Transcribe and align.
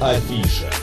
Афиша. 0.00 0.75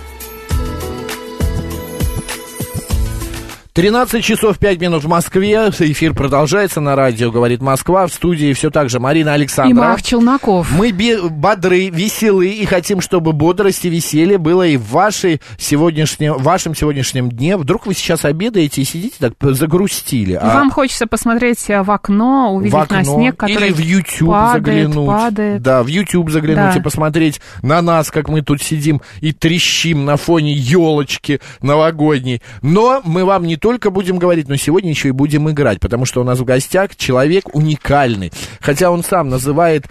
13 3.74 4.24
часов 4.24 4.60
5 4.60 4.80
минут 4.82 5.04
в 5.04 5.08
Москве. 5.08 5.56
Эфир 5.80 6.14
продолжается 6.14 6.80
на 6.80 6.96
радио 6.96 7.32
«Говорит 7.32 7.60
Москва». 7.60 8.06
В 8.06 8.14
студии 8.14 8.54
все 8.54 8.70
так 8.70 8.88
же 8.88 9.00
Марина 9.00 9.34
Александрова. 9.34 9.86
И 9.86 9.88
Марк 9.90 10.04
Челноков. 10.04 10.72
Мы 10.72 10.94
бодры, 11.32 11.90
веселы 11.90 12.50
и 12.50 12.66
хотим, 12.66 13.02
чтобы 13.02 13.34
бодрость 13.34 13.84
и 13.86 13.90
веселье 13.90 14.38
было 14.38 14.68
и 14.68 14.78
в 14.78 14.92
вашей 14.92 15.42
сегодняшнем, 15.58 16.38
вашем 16.38 16.76
сегодняшнем 16.76 17.32
дне. 17.32 17.58
Вдруг 17.58 17.88
вы 17.88 17.96
сейчас 17.96 18.26
обедаете 18.26 18.84
и 18.84 18.86
сидите 18.86 19.16
так 19.18 19.34
загрустили. 19.42 20.34
И 20.34 20.38
Вам 20.38 20.70
хочется 20.70 21.08
посмотреть 21.08 21.68
э, 21.68 21.82
в 21.82 21.90
окно, 21.90 22.54
увидеть 22.54 22.74
в 22.76 22.78
окно, 22.78 22.98
на 22.98 23.04
снег, 23.04 23.38
который 23.38 23.70
или 23.70 23.74
в 23.74 23.80
YouTube 23.80 24.30
падает, 24.30 24.90
заглянуть. 24.90 25.08
падает. 25.08 25.62
Да, 25.64 25.82
в 25.82 25.88
YouTube 25.88 26.30
заглянуть 26.30 26.76
Да. 26.76 26.80
и 26.80 26.84
посмотреть 26.84 27.42
на 27.64 27.82
нас, 27.82 28.12
как 28.12 28.30
мы 28.30 28.44
тут 28.44 28.62
сидим 28.62 29.02
и 29.20 29.32
трещим 29.34 30.06
на 30.06 30.16
фоне 30.18 30.54
елочки 30.54 31.42
новогодней. 31.64 32.44
Но 32.62 33.02
мы 33.04 33.26
вам 33.26 33.46
не 33.46 33.58
только 33.64 33.92
будем 33.92 34.18
говорить, 34.18 34.50
но 34.50 34.58
сегодня 34.58 34.90
еще 34.90 35.08
и 35.08 35.12
будем 35.12 35.50
играть, 35.50 35.80
потому 35.80 36.04
что 36.04 36.20
у 36.20 36.26
нас 36.26 36.38
в 36.38 36.44
гостях 36.44 36.98
человек 36.98 37.56
уникальный. 37.56 38.30
Хотя 38.60 38.92
он 38.92 39.06
сам 39.06 39.30
называет 39.30 39.86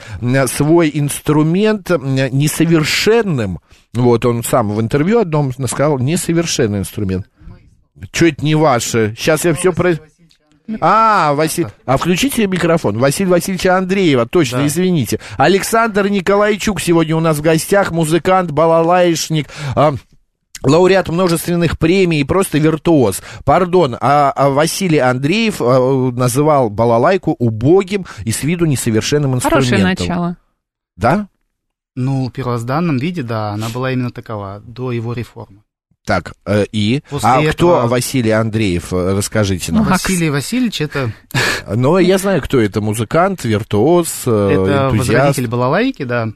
свой 0.48 0.90
инструмент 0.92 1.88
несовершенным. 1.88 3.60
Вот 3.94 4.26
он 4.26 4.44
сам 4.44 4.72
в 4.72 4.80
интервью 4.82 5.20
одном 5.20 5.54
сказал 5.54 5.98
несовершенный 5.98 6.80
инструмент. 6.80 7.26
Что 8.12 8.26
это 8.26 8.44
не 8.44 8.54
ваше? 8.54 9.14
Сейчас 9.16 9.46
я 9.46 9.54
все 9.54 9.72
про... 9.72 9.94
А, 10.82 11.32
Василий, 11.32 11.68
а 11.86 11.96
включите 11.96 12.46
микрофон. 12.46 12.98
Василий 12.98 13.30
Васильевича 13.30 13.78
Андреева, 13.78 14.26
точно, 14.26 14.66
извините. 14.66 15.18
Александр 15.38 16.08
Николайчук 16.08 16.78
сегодня 16.78 17.16
у 17.16 17.20
нас 17.20 17.38
в 17.38 17.40
гостях, 17.40 17.90
музыкант, 17.90 18.50
балалайшник, 18.50 19.48
а, 19.74 19.94
лауреат 20.64 21.08
множественных 21.08 21.78
премий 21.78 22.20
и 22.20 22.24
просто 22.24 22.58
виртуоз. 22.58 23.22
Пардон, 23.44 23.96
а, 24.00 24.32
а 24.34 24.50
Василий 24.50 24.98
Андреев 24.98 25.60
а, 25.60 26.10
называл 26.12 26.70
балалайку 26.70 27.34
убогим 27.38 28.06
и 28.24 28.32
с 28.32 28.42
виду 28.42 28.64
несовершенным 28.66 29.34
инструментом. 29.34 29.70
Хорошее 29.70 29.84
начало. 29.84 30.36
Да? 30.96 31.28
Ну, 31.94 32.28
в 32.28 32.32
первозданном 32.32 32.96
виде, 32.96 33.22
да, 33.22 33.50
она 33.50 33.68
была 33.68 33.92
именно 33.92 34.10
такова, 34.10 34.62
до 34.64 34.92
его 34.92 35.12
реформы. 35.12 35.62
Так, 36.04 36.34
э, 36.46 36.64
и? 36.72 37.02
После 37.08 37.28
а 37.28 37.38
кто 37.52 37.76
этого- 37.76 37.86
Василий 37.86 38.30
Андреев? 38.30 38.92
Э, 38.92 39.14
Расскажите 39.14 39.70
нам. 39.72 39.84
Макс. 39.84 40.02
Василий 40.02 40.30
Васильевич 40.30 40.80
это, 40.80 41.12
Но 41.72 41.98
я 42.00 42.18
знаю, 42.18 42.42
кто 42.42 42.60
это. 42.60 42.80
Музыкант, 42.80 43.44
виртуоз, 43.44 44.22
э, 44.26 44.30
это 44.50 44.88
энтузиаст. 44.90 45.08
возродитель 45.08 45.46
балалайки, 45.46 46.02
да. 46.02 46.30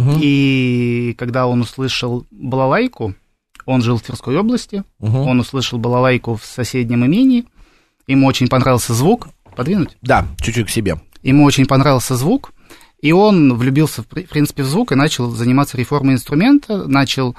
Мгм, 0.00 0.18
И 0.20 1.14
когда 1.18 1.46
он 1.46 1.60
услышал 1.60 2.26
балалайку, 2.30 3.14
он 3.66 3.82
жил 3.82 3.96
в 3.98 4.02
Тверской 4.02 4.36
области, 4.38 4.84
мгм. 4.98 5.16
он 5.20 5.40
услышал 5.40 5.78
балалайку 5.78 6.36
в 6.36 6.44
соседнем 6.44 7.04
имении, 7.04 7.44
ему 8.06 8.26
очень 8.26 8.48
понравился 8.48 8.94
звук, 8.94 9.28
подвинуть? 9.56 9.96
Да, 10.02 10.26
чуть-чуть 10.40 10.66
к 10.66 10.70
себе. 10.70 11.00
Ему 11.22 11.44
очень 11.44 11.66
понравился 11.66 12.16
звук, 12.16 12.52
и 13.02 13.12
он 13.12 13.54
влюбился, 13.54 14.02
в 14.02 14.06
при- 14.06 14.24
в 14.24 14.28
принципе, 14.30 14.62
в 14.62 14.66
звук 14.66 14.92
и 14.92 14.94
начал 14.94 15.30
заниматься 15.30 15.76
реформой 15.76 16.14
инструмента, 16.14 16.86
начал... 16.86 17.36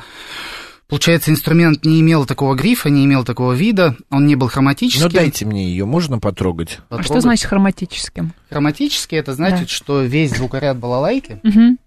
Получается, 0.87 1.29
инструмент 1.29 1.85
не 1.85 1.99
имел 2.01 2.25
такого 2.25 2.55
грифа, 2.55 2.89
не 2.89 3.05
имел 3.05 3.23
такого 3.23 3.53
вида, 3.53 3.95
он 4.09 4.25
не 4.25 4.35
был 4.35 4.47
хроматическим. 4.47 5.03
Ну, 5.05 5.09
дайте 5.13 5.45
мне 5.45 5.69
ее, 5.69 5.85
можно 5.85 6.17
потрогать? 6.17 6.79
А 6.89 6.95
что 6.95 6.97
Потрогать. 6.97 7.21
значит 7.23 7.45
хроматическим? 7.45 8.33
Хроматический 8.49 9.17
это 9.19 9.35
значит, 9.35 9.67
Да. 9.67 9.67
что 9.67 10.01
весь 10.01 10.35
звукоряд 10.35 10.79
балалайки, 10.79 11.39
Мгм. 11.43 11.77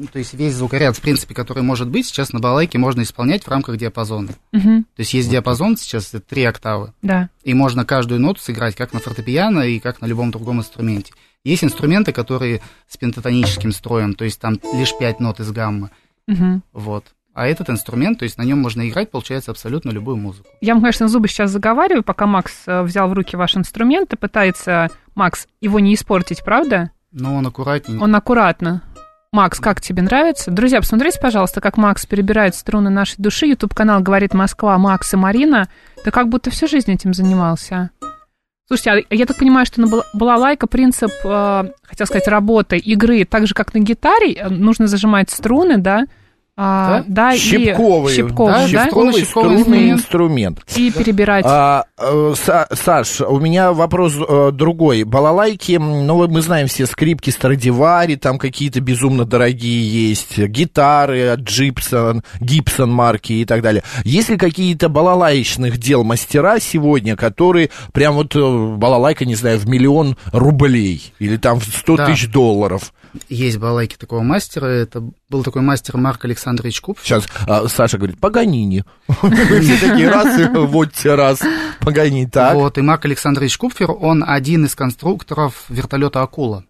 Ну, 0.00 0.06
то 0.10 0.18
есть 0.18 0.32
весь 0.32 0.54
звукоряд, 0.54 0.96
в 0.96 1.00
принципе, 1.02 1.34
который 1.34 1.62
может 1.62 1.88
быть, 1.90 2.06
сейчас 2.06 2.32
на 2.32 2.40
балалайке 2.40 2.78
можно 2.78 3.02
исполнять 3.02 3.44
в 3.44 3.48
рамках 3.48 3.76
диапазона. 3.76 4.30
Мгм. 4.50 4.84
То 4.96 5.00
есть 5.00 5.12
есть 5.12 5.28
диапазон 5.30 5.76
сейчас, 5.76 6.08
это 6.14 6.20
три 6.20 6.42
октавы, 6.44 6.94
Да. 7.02 7.28
и 7.44 7.52
можно 7.52 7.84
каждую 7.84 8.18
ноту 8.18 8.40
сыграть 8.40 8.74
как 8.76 8.94
на 8.94 9.00
фортепиано 9.00 9.60
и 9.60 9.78
как 9.78 10.00
на 10.00 10.06
любом 10.06 10.30
другом 10.30 10.58
инструменте. 10.60 11.12
Есть 11.44 11.64
инструменты, 11.64 12.12
которые 12.12 12.62
с 12.88 12.96
пентатоническим 12.96 13.72
строем, 13.72 14.14
то 14.14 14.24
есть 14.24 14.40
там 14.40 14.58
лишь 14.74 14.96
пять 14.98 15.20
нот 15.20 15.38
из 15.40 15.50
гаммы, 15.52 15.90
Мгм. 16.26 16.62
вот. 16.72 17.04
А 17.34 17.46
этот 17.46 17.68
инструмент, 17.68 18.18
то 18.18 18.24
есть 18.24 18.38
на 18.38 18.42
нем 18.42 18.58
можно 18.58 18.88
играть, 18.88 19.10
получается, 19.10 19.50
абсолютно 19.50 19.90
любую 19.90 20.16
музыку. 20.16 20.48
Я 20.62 20.72
вам, 20.74 20.82
конечно, 20.82 21.08
зубы 21.08 21.28
сейчас 21.28 21.50
заговариваю, 21.50 22.02
пока 22.02 22.26
Макс 22.26 22.52
э, 22.66 22.82
взял 22.82 23.08
в 23.08 23.12
руки 23.12 23.36
ваш 23.36 23.54
инструмент 23.56 24.12
и 24.14 24.16
пытается, 24.16 24.88
Макс, 25.14 25.46
его 25.60 25.78
не 25.78 25.94
испортить, 25.94 26.42
правда? 26.42 26.90
Но 27.12 27.34
он 27.36 27.46
аккуратненько. 27.46 28.02
Он 28.02 28.14
аккуратно. 28.14 28.82
Макс, 29.32 29.60
как 29.60 29.80
тебе 29.80 30.02
нравится? 30.02 30.50
Друзья, 30.50 30.80
посмотрите, 30.80 31.20
пожалуйста, 31.20 31.60
как 31.60 31.76
Макс 31.76 32.04
перебирает 32.04 32.56
струны 32.56 32.90
нашей 32.90 33.14
души. 33.18 33.46
Ютуб-канал 33.46 34.00
«Говорит 34.00 34.34
Москва», 34.34 34.76
Макс 34.76 35.14
и 35.14 35.16
Марина. 35.16 35.68
Ты 36.02 36.10
как 36.10 36.28
будто 36.28 36.50
всю 36.50 36.66
жизнь 36.66 36.90
этим 36.90 37.14
занимался. 37.14 37.90
Слушайте, 38.66 39.06
а 39.08 39.14
я 39.14 39.26
так 39.26 39.36
понимаю, 39.36 39.66
что 39.66 39.80
на 39.80 39.86
бала- 39.86 40.04
балалайка 40.14 40.66
принцип, 40.66 41.12
э, 41.22 41.64
хотел 41.84 42.06
сказать, 42.06 42.26
работы, 42.26 42.76
игры, 42.76 43.24
так 43.24 43.46
же, 43.46 43.54
как 43.54 43.72
на 43.72 43.78
гитаре, 43.78 44.32
э, 44.32 44.48
нужно 44.48 44.88
зажимать 44.88 45.30
струны, 45.30 45.78
да? 45.78 46.06
А, 46.62 47.04
да, 47.06 47.34
Щипковый, 47.38 48.12
и 48.12 48.16
щипковый, 48.16 48.52
да, 48.52 48.60
да? 48.60 48.68
щипковый. 48.68 49.12
щипковый 49.12 49.12
щипковый 49.14 49.24
струнный 49.60 49.90
инструмент. 49.92 50.58
инструмент. 50.58 50.76
И 50.76 50.90
перебирать. 50.90 51.44
А, 51.48 51.84
э, 51.96 52.34
Са- 52.36 52.66
Саш, 52.76 53.22
у 53.22 53.40
меня 53.40 53.72
вопрос 53.72 54.12
э, 54.18 54.50
другой. 54.52 55.04
Балалайки, 55.04 55.78
ну, 55.78 56.28
мы 56.28 56.42
знаем 56.42 56.66
все 56.68 56.84
скрипки 56.84 57.30
Страдивари, 57.30 58.16
там 58.16 58.38
какие-то 58.38 58.82
безумно 58.82 59.24
дорогие 59.24 60.10
есть, 60.10 60.36
гитары 60.36 61.28
от 61.28 61.40
Джипсон, 61.40 62.22
Гибсон 62.40 62.92
марки 62.92 63.32
и 63.32 63.46
так 63.46 63.62
далее. 63.62 63.82
Есть 64.04 64.28
ли 64.28 64.36
какие-то 64.36 64.90
балалаечных 64.90 65.78
дел 65.78 66.04
мастера 66.04 66.60
сегодня, 66.60 67.16
которые 67.16 67.70
прям 67.94 68.16
вот 68.16 68.36
э, 68.36 68.74
балалайка, 68.76 69.24
не 69.24 69.34
знаю, 69.34 69.58
в 69.58 69.66
миллион 69.66 70.18
рублей 70.30 71.14
или 71.20 71.38
там 71.38 71.58
в 71.58 71.64
100 71.64 71.96
Да. 71.96 72.04
тысяч 72.06 72.30
долларов? 72.30 72.92
Есть 73.28 73.58
балалайки 73.58 73.96
такого 73.96 74.20
мастера, 74.22 74.66
это 74.66 75.02
был 75.28 75.42
такой 75.42 75.62
мастер 75.62 75.96
Марк 75.96 76.24
Александрович 76.50 76.80
Купф. 76.80 77.00
Сейчас 77.02 77.26
а, 77.46 77.68
Саша 77.68 77.96
говорит, 77.98 78.18
Паганини. 78.20 78.84
Все 79.08 79.78
такие 79.88 80.08
раз, 80.10 80.38
и 80.38 80.44
вот 80.48 80.92
те 80.92 81.14
раз, 81.14 81.40
Паганини, 81.80 82.26
так, 82.26 82.54
Вот, 82.54 82.76
и 82.78 82.80
Марк 82.82 83.04
Александрович 83.04 83.56
Купфер, 83.56 83.90
он 83.90 84.24
один 84.26 84.64
из 84.64 84.74
конструкторов 84.74 85.64
вертолета 85.68 86.22
«Акула». 86.22 86.64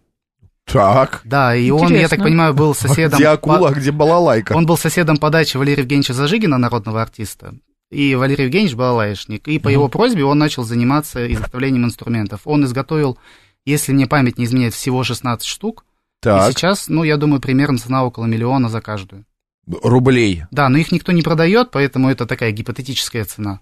так. 0.65 1.21
Да, 1.25 1.55
и 1.55 1.69
он, 1.69 1.81
я 1.81 1.87
так 1.87 2.19
Интересно. 2.19 2.23
понимаю, 2.23 2.53
был 2.53 2.73
соседом... 2.75 3.19
Где 3.19 3.27
акула, 3.27 3.57
по- 3.57 3.67
а 3.69 3.71
где 3.73 3.91
балалайка? 3.91 4.53
Он 4.53 4.65
был 4.65 4.77
соседом 4.77 5.17
по 5.17 5.29
даче 5.29 5.57
Валерия 5.57 5.81
Евгеньевича 5.81 6.13
Зажигина, 6.13 6.57
народного 6.57 7.01
артиста. 7.01 7.53
И 7.89 8.15
Валерий 8.15 8.45
Евгеньевич 8.45 8.75
балалайшник. 8.75 9.47
И 9.47 9.59
по 9.59 9.67
его 9.67 9.89
просьбе 9.89 10.23
он 10.23 10.37
начал 10.37 10.63
заниматься 10.63 11.31
изготовлением 11.31 11.85
инструментов. 11.85 12.41
Он 12.45 12.63
изготовил, 12.63 13.17
если 13.65 13.91
мне 13.91 14.07
память 14.07 14.37
не 14.37 14.45
изменяет, 14.45 14.73
всего 14.73 15.03
16 15.03 15.45
штук. 15.45 15.83
И 15.83 16.23
Так, 16.23 16.51
сейчас, 16.53 16.87
ну, 16.87 17.03
я 17.03 17.17
думаю, 17.17 17.41
примерно 17.41 17.77
цена 17.79 18.05
около 18.05 18.25
миллиона 18.25 18.69
за 18.69 18.79
каждую. 18.79 19.25
Рублей. 19.67 20.43
Да, 20.51 20.69
но 20.69 20.77
их 20.77 20.91
никто 20.91 21.11
не 21.11 21.21
продает, 21.21 21.71
поэтому 21.71 22.09
это 22.09 22.25
такая 22.25 22.51
гипотетическая 22.51 23.25
цена. 23.25 23.59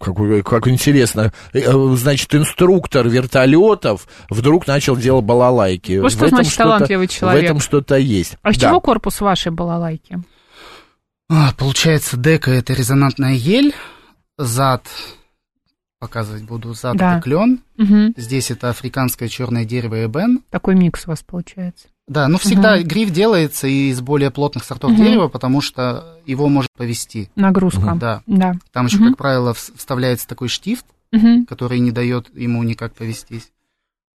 Как, 0.00 0.16
как 0.46 0.66
интересно. 0.68 1.32
Э, 1.52 1.58
э, 1.60 1.96
Значит, 1.96 2.34
инструктор 2.34 3.06
вертолетов 3.06 4.08
вдруг 4.30 4.66
начал 4.66 4.96
делать 4.96 5.24
балалайки. 5.26 5.98
Вот 5.98 6.10
В 6.10 6.14
что 6.16 6.24
этом 6.26 6.36
значит 6.38 6.52
что-то- 6.54 6.70
талантливый 6.70 7.06
В 7.06 7.10
человек. 7.10 7.44
этом 7.44 7.60
что-то 7.60 7.96
есть. 7.96 8.38
А 8.42 8.50
из 8.50 8.58
Да. 8.58 8.68
чего 8.70 8.80
корпус 8.80 9.20
вашей 9.20 9.52
балалайки? 9.52 10.22
А, 11.28 11.52
получается, 11.58 12.16
дека 12.16 12.50
это 12.50 12.72
резонантная 12.72 13.34
ель, 13.34 13.74
зад, 14.38 14.86
показывать 16.00 16.44
буду, 16.44 16.72
зад 16.74 16.96
Да. 16.96 17.14
это 17.16 17.22
клен, 17.22 17.60
Мгм. 17.76 18.14
здесь 18.16 18.50
это 18.50 18.70
африканское 18.70 19.28
черное 19.28 19.64
дерево 19.66 20.04
эбен. 20.04 20.42
Такой 20.50 20.74
микс 20.74 21.06
у 21.06 21.10
вас 21.10 21.22
получается. 21.22 21.88
Да, 22.06 22.28
ну 22.28 22.36
всегда 22.38 22.76
Мгм. 22.76 22.86
гриф 22.86 23.10
делается 23.10 23.66
из 23.66 24.00
более 24.02 24.30
плотных 24.30 24.64
сортов 24.64 24.90
Мгм. 24.92 25.02
дерева, 25.04 25.28
потому 25.28 25.60
что 25.62 26.18
его 26.26 26.48
может 26.48 26.70
повести. 26.76 27.30
Нагрузка. 27.34 27.94
Да, 27.98 28.22
Да. 28.26 28.54
там 28.72 28.86
еще, 28.86 28.98
Мгм. 28.98 29.08
как 29.10 29.18
правило, 29.18 29.52
вс- 29.52 29.72
вставляется 29.76 30.28
такой 30.28 30.48
штифт, 30.48 30.84
Мгм. 31.12 31.46
который 31.46 31.78
не 31.78 31.92
дает 31.92 32.28
ему 32.36 32.62
никак 32.62 32.94
повестись. 32.94 33.50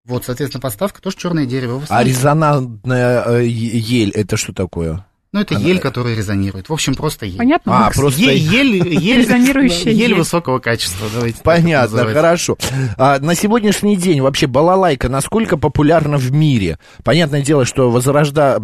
Вот, 0.06 0.26
соответственно, 0.26 0.62
подставка 0.62 1.02
тоже 1.02 1.18
черное 1.18 1.46
дерево. 1.46 1.82
А 1.90 2.04
резонантная 2.04 3.24
э, 3.26 3.48
ель, 3.48 4.12
это 4.12 4.38
что 4.38 4.54
такое? 4.54 5.06
Ну, 5.32 5.42
это 5.42 5.58
она- 5.58 5.66
ель, 5.68 5.80
которая 5.80 6.16
резонирует. 6.16 6.70
В 6.70 6.74
общем, 6.74 6.96
просто 6.96 7.28
ель. 7.28 7.38
Понятно, 7.38 7.76
А, 7.76 7.80
Макс? 7.82 7.98
просто- 7.98 8.20
Е- 8.22 8.36
ель, 8.38 8.88
ель, 9.00 9.20
Резонирующая 9.20 9.92
ель 9.92 10.10
ель. 10.10 10.16
высокого 10.16 10.58
качества, 10.58 11.08
давайте. 11.14 11.40
Понятно, 11.44 12.04
хорошо. 12.08 12.58
А, 12.98 13.20
на 13.20 13.36
сегодняшний 13.36 13.96
день 13.96 14.22
вообще 14.22 14.48
балалайка 14.48 15.08
насколько 15.08 15.56
популярна 15.58 16.18
в 16.18 16.32
мире? 16.32 16.80
Понятное 17.04 17.44
дело, 17.44 17.66
что 17.66 17.92
возрожда... 17.92 18.60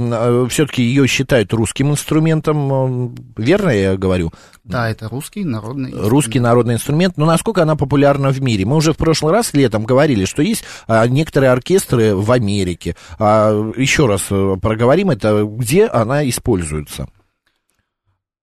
все-таки 0.50 0.82
ее 0.82 1.06
считают 1.08 1.54
русским 1.54 1.92
инструментом, 1.92 3.14
э, 3.38 3.42
верно 3.44 3.70
я 3.70 3.96
говорю? 3.96 4.32
Да, 4.64 4.90
это 4.90 5.08
русский 5.08 5.44
народный. 5.44 5.92
Русский 5.94 6.40
народный 6.40 6.74
инструмент, 6.74 7.18
но 7.18 7.28
насколько 7.28 7.62
она 7.62 7.76
популярна 7.76 8.32
в 8.32 8.42
мире? 8.42 8.66
Мы 8.66 8.76
уже 8.78 8.94
в 8.94 8.98
прошлый 8.98 9.32
раз 9.32 9.54
летом 9.54 9.84
говорили, 9.84 10.26
что 10.26 10.42
есть 10.42 10.64
а, 10.88 11.08
некоторые 11.08 11.52
оркестры 11.52 12.16
в 12.16 12.32
Америке. 12.32 12.96
А, 13.20 13.52
еще 13.78 14.08
раз 14.08 14.24
э, 14.32 14.56
проговорим 14.60 15.12
это, 15.12 15.44
где 15.48 15.86
она 15.86 16.28
используется. 16.28 16.55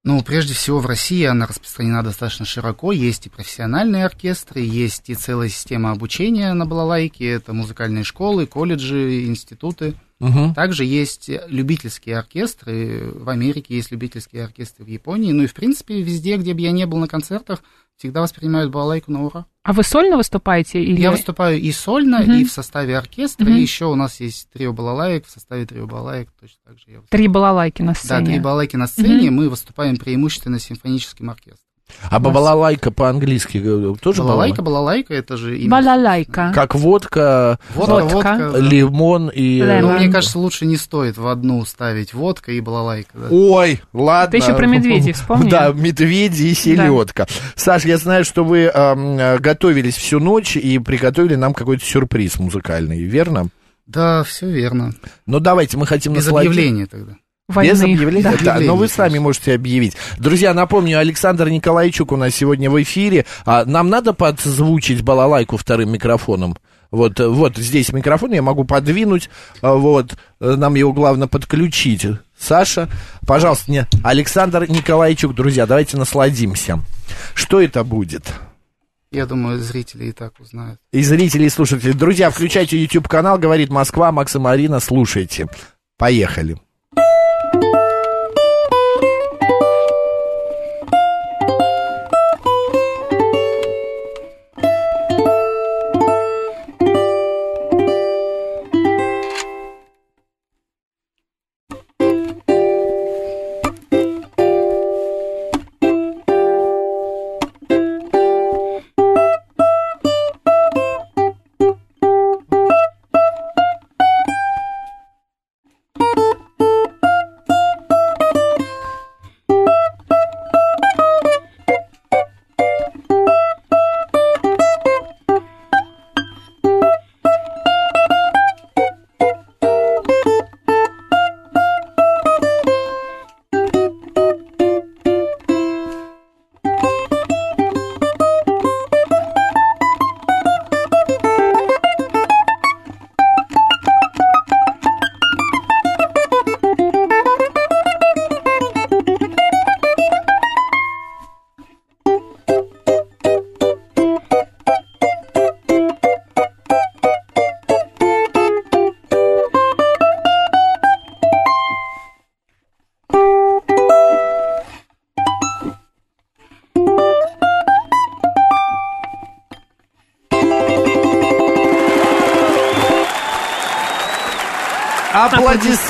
Ну, 0.04 0.20
прежде 0.24 0.52
всего, 0.54 0.80
в 0.80 0.86
России 0.86 1.24
она 1.24 1.46
распространена 1.46 2.02
достаточно 2.02 2.44
широко. 2.44 2.90
Есть 2.90 3.26
и 3.26 3.30
профессиональные 3.30 4.04
оркестры, 4.04 4.60
есть 4.60 5.08
и 5.10 5.14
целая 5.14 5.48
система 5.48 5.92
обучения 5.92 6.52
на 6.54 6.66
балалайке. 6.66 7.30
Это 7.30 7.52
музыкальные 7.52 8.02
школы, 8.02 8.46
колледжи, 8.46 9.26
институты. 9.26 9.94
Угу. 10.22 10.54
Также 10.54 10.84
есть 10.84 11.28
любительские 11.48 12.16
оркестры. 12.18 13.10
В 13.14 13.28
Америке 13.28 13.74
есть 13.74 13.90
любительские 13.90 14.44
оркестры 14.44 14.84
в 14.84 14.88
Японии. 14.88 15.32
Ну 15.32 15.42
и, 15.42 15.46
в 15.46 15.54
принципе, 15.54 16.00
везде, 16.00 16.36
где 16.36 16.54
бы 16.54 16.60
я 16.60 16.70
не 16.70 16.86
был 16.86 16.98
на 16.98 17.08
концертах, 17.08 17.62
всегда 17.96 18.20
воспринимают 18.22 18.70
балалайку 18.70 19.10
на 19.12 19.24
ура. 19.24 19.46
А 19.64 19.72
вы 19.72 19.82
сольно 19.82 20.16
выступаете? 20.16 20.82
Или... 20.82 21.00
Я 21.00 21.10
выступаю 21.10 21.60
и 21.60 21.70
сольно, 21.72 22.20
Мгм. 22.22 22.32
и 22.32 22.44
в 22.44 22.52
составе 22.52 22.96
оркестра. 22.96 23.44
Мгм. 23.44 23.56
И 23.56 23.60
еще 23.60 23.86
у 23.86 23.94
нас 23.94 24.20
есть 24.20 24.48
трио 24.50 24.72
балалаек. 24.72 25.26
В 25.26 25.30
составе 25.30 25.66
трио 25.66 25.86
балалаек 25.86 26.30
точно 26.40 26.58
так 26.64 26.78
же 26.78 26.84
я 26.86 27.00
выступаю. 27.00 27.08
Три 27.10 27.28
балалайки 27.28 27.82
на 27.82 27.92
Да, 27.92 27.98
сцене. 27.98 28.26
три 28.26 28.40
балалайки 28.40 28.76
на 28.76 28.86
сцене. 28.86 29.30
Мы 29.30 29.48
выступаем 29.48 29.96
преимущественно 29.96 30.58
симфоническим 30.58 31.30
оркестром. 31.30 31.71
А 32.10 32.18
балалайка 32.18 32.90
по-английски 32.90 33.60
э, 33.64 33.94
тоже 34.00 34.22
Балалайка, 34.22 34.62
балалайка, 34.62 35.14
это 35.14 35.36
же 35.36 35.58
имя. 35.58 35.70
Балалайка. 35.70 36.52
Как 36.54 36.74
водка, 36.74 37.58
Водка, 37.74 38.04
Водка. 38.04 38.14
водка. 38.14 38.50
да. 38.52 38.58
лимон 38.58 39.30
и... 39.34 39.60
э. 39.60 39.80
Ну, 39.80 39.92
мне 39.98 40.10
кажется, 40.10 40.38
лучше 40.38 40.66
не 40.66 40.76
стоит 40.76 41.16
в 41.16 41.26
одну 41.26 41.64
ставить 41.64 42.14
водка 42.14 42.52
и 42.52 42.60
балалайка. 42.60 43.10
да. 43.14 43.26
Ой, 43.30 43.80
ладно. 43.92 44.30
Ты 44.30 44.36
еще 44.38 44.54
про 44.54 44.66
медведей 44.66 45.12
вспомни. 45.14 45.50
Да, 45.50 45.72
медведи 45.72 46.44
и 46.44 46.54
селедка. 46.54 47.26
Саш, 47.56 47.84
я 47.84 47.96
знаю, 47.98 48.24
что 48.24 48.44
вы 48.44 48.70
э, 48.72 49.38
готовились 49.38 49.96
всю 49.96 50.20
ночь 50.20 50.56
и 50.56 50.78
приготовили 50.78 51.34
нам 51.34 51.54
какой-то 51.54 51.84
сюрприз 51.84 52.38
музыкальный, 52.38 53.02
верно? 53.02 53.48
Да, 53.86 54.22
все 54.22 54.48
верно. 54.48 54.92
Ну, 55.26 55.40
давайте, 55.40 55.76
мы 55.76 55.86
хотим 55.86 56.12
Без 56.14 56.24
насладиться. 56.26 56.50
объявления 56.52 56.86
тогда. 56.86 57.16
Войны. 57.52 57.70
Без 57.70 57.82
объявления? 57.82 58.36
Да. 58.42 58.54
Да, 58.54 58.60
но 58.60 58.76
вы 58.76 58.88
сами 58.88 59.18
можете 59.18 59.54
объявить. 59.54 59.96
Друзья, 60.18 60.52
напомню, 60.54 60.98
Александр 60.98 61.48
Николайчук 61.48 62.12
у 62.12 62.16
нас 62.16 62.34
сегодня 62.34 62.70
в 62.70 62.82
эфире. 62.82 63.24
А, 63.44 63.64
нам 63.64 63.88
надо 63.88 64.12
подзвучить 64.12 65.02
балалайку 65.02 65.56
вторым 65.56 65.92
микрофоном. 65.92 66.56
Вот, 66.90 67.18
вот 67.20 67.56
здесь 67.56 67.90
микрофон, 67.90 68.32
я 68.32 68.42
могу 68.42 68.64
подвинуть, 68.64 69.30
а, 69.62 69.72
вот, 69.74 70.14
э, 70.40 70.56
нам 70.56 70.74
его 70.74 70.92
главное 70.92 71.26
подключить. 71.26 72.06
Саша, 72.38 72.90
пожалуйста, 73.26 73.70
не, 73.70 73.86
Александр 74.04 74.68
Николайчук, 74.68 75.34
друзья, 75.34 75.64
давайте 75.64 75.96
насладимся. 75.96 76.80
Что 77.34 77.62
это 77.62 77.82
будет? 77.82 78.34
Я 79.10 79.24
думаю, 79.24 79.58
зрители 79.58 80.06
и 80.06 80.12
так 80.12 80.38
узнают. 80.38 80.80
И 80.90 81.02
зрители, 81.02 81.44
и 81.44 81.48
слушатели. 81.48 81.92
Друзья, 81.92 82.30
включайте 82.30 82.78
YouTube-канал, 82.78 83.38
говорит 83.38 83.70
Москва, 83.70 84.12
Макс 84.12 84.34
и 84.36 84.38
Марина, 84.38 84.78
слушайте. 84.78 85.48
Поехали. 85.96 86.58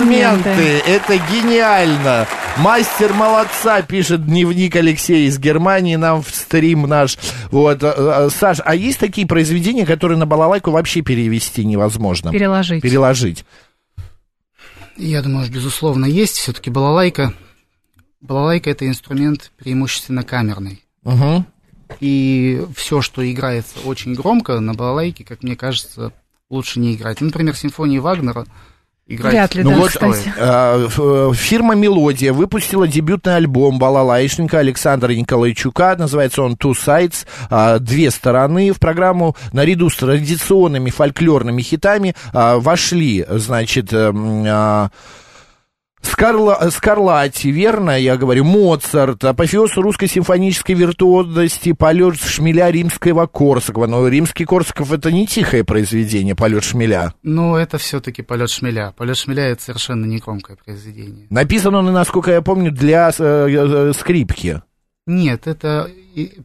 Аплодисменты! 0.02 0.82
Это 0.87 1.16
гениально! 1.31 2.26
Мастер 2.58 3.12
молодца, 3.14 3.81
пишет 3.82 4.26
дневник 4.26 4.76
Алексей 4.76 5.26
из 5.26 5.38
Германии 5.38 5.96
нам 5.96 6.22
в 6.22 6.28
стрим 6.31 6.82
наш. 6.82 7.16
Вот, 7.50 7.82
э, 7.82 7.94
э, 7.96 8.28
Саш, 8.31 8.58
а 8.64 8.75
есть 8.75 8.99
такие 8.99 9.26
произведения, 9.26 9.87
которые 9.87 10.19
на 10.19 10.26
балалайку 10.26 10.70
вообще 10.70 11.00
перевести 11.00 11.64
невозможно? 11.64 12.31
Переложить. 12.31 12.82
Переложить. 12.82 13.44
Я 14.96 15.22
думаю, 15.22 15.50
безусловно, 15.50 16.04
есть. 16.04 16.37
Все-таки 16.37 16.69
балалайка. 16.69 17.32
Балалайка 18.20 18.70
это 18.70 18.87
инструмент 18.87 19.50
преимущественно 19.56 20.22
камерный. 20.22 20.85
Угу. 21.04 21.47
И 22.00 22.62
все, 22.76 23.00
что 23.00 23.30
играется 23.30 23.78
очень 23.85 24.14
громко, 24.14 24.61
на 24.61 24.75
балалайке, 24.75 25.25
как 25.25 25.42
мне 25.42 25.56
кажется, 25.56 26.12
лучше 26.50 26.80
не 26.80 26.94
играть. 26.94 27.21
Ну, 27.21 27.28
Например, 27.28 27.56
симфонии 27.56 27.99
Вагнера 27.99 28.47
играть. 29.14 29.33
Вряд 29.33 29.54
ли, 29.54 29.62
Ну 29.62 29.71
да, 29.71 29.76
вот, 29.76 29.88
кстати. 29.90 30.33
э, 30.37 30.85
ф- 30.87 31.00
э, 31.02 31.31
фирма 31.35 31.75
«Мелодия» 31.75 32.33
выпустила 32.33 32.87
дебютный 32.88 33.37
альбом 33.37 33.78
балалайшника 33.78 34.59
Александра 34.59 35.12
Николайчука. 35.12 35.97
Называется 35.99 36.42
он 36.42 36.54
«Two 36.54 36.73
Sides», 36.73 37.26
а, 37.50 37.78
«Две 37.78 38.11
стороны». 38.11 38.73
В 38.73 38.78
программу 38.81 39.37
наряду 39.52 39.90
с 39.90 39.97
традиционными 39.97 40.90
фольклорными 40.90 41.62
хитами 41.62 42.14
а, 42.33 42.59
вошли, 42.59 43.25
значит, 43.28 43.92
эм, 43.92 44.45
а, 44.47 44.90
Скарла, 46.02 46.71
Скарлатти, 46.71 47.50
верно, 47.50 47.99
я 47.99 48.16
говорю, 48.16 48.44
Моцарт, 48.44 49.25
апофеоз 49.25 49.76
русской 49.76 50.09
симфонической 50.09 50.75
виртуозности, 50.75 51.73
полет 51.73 52.21
шмеля 52.21 52.71
римского 52.71 53.26
Корсакова. 53.26 53.87
Но 53.87 54.06
римский 54.06 54.44
Корсаков 54.44 54.92
это 54.92 55.11
не 55.11 55.26
тихое 55.26 55.64
произведение, 55.64 56.35
полет 56.35 56.64
шмеля. 56.64 57.14
Но 57.23 57.56
это 57.56 57.78
все-таки 57.78 58.23
полет 58.23 58.50
шмеля. 58.50 58.92
Полет 58.97 59.16
шмеля 59.16 59.44
это 59.44 59.62
совершенно 59.62 60.04
не 60.04 60.18
громкое 60.18 60.56
произведение. 60.56 61.26
Написан 61.30 61.75
он, 61.75 61.92
насколько 61.92 62.30
я 62.30 62.42
помню, 62.42 62.71
для 62.71 63.11
э, 63.16 63.49
э, 63.49 63.92
скрипки. 63.99 64.62
Нет, 65.12 65.47
это 65.47 65.90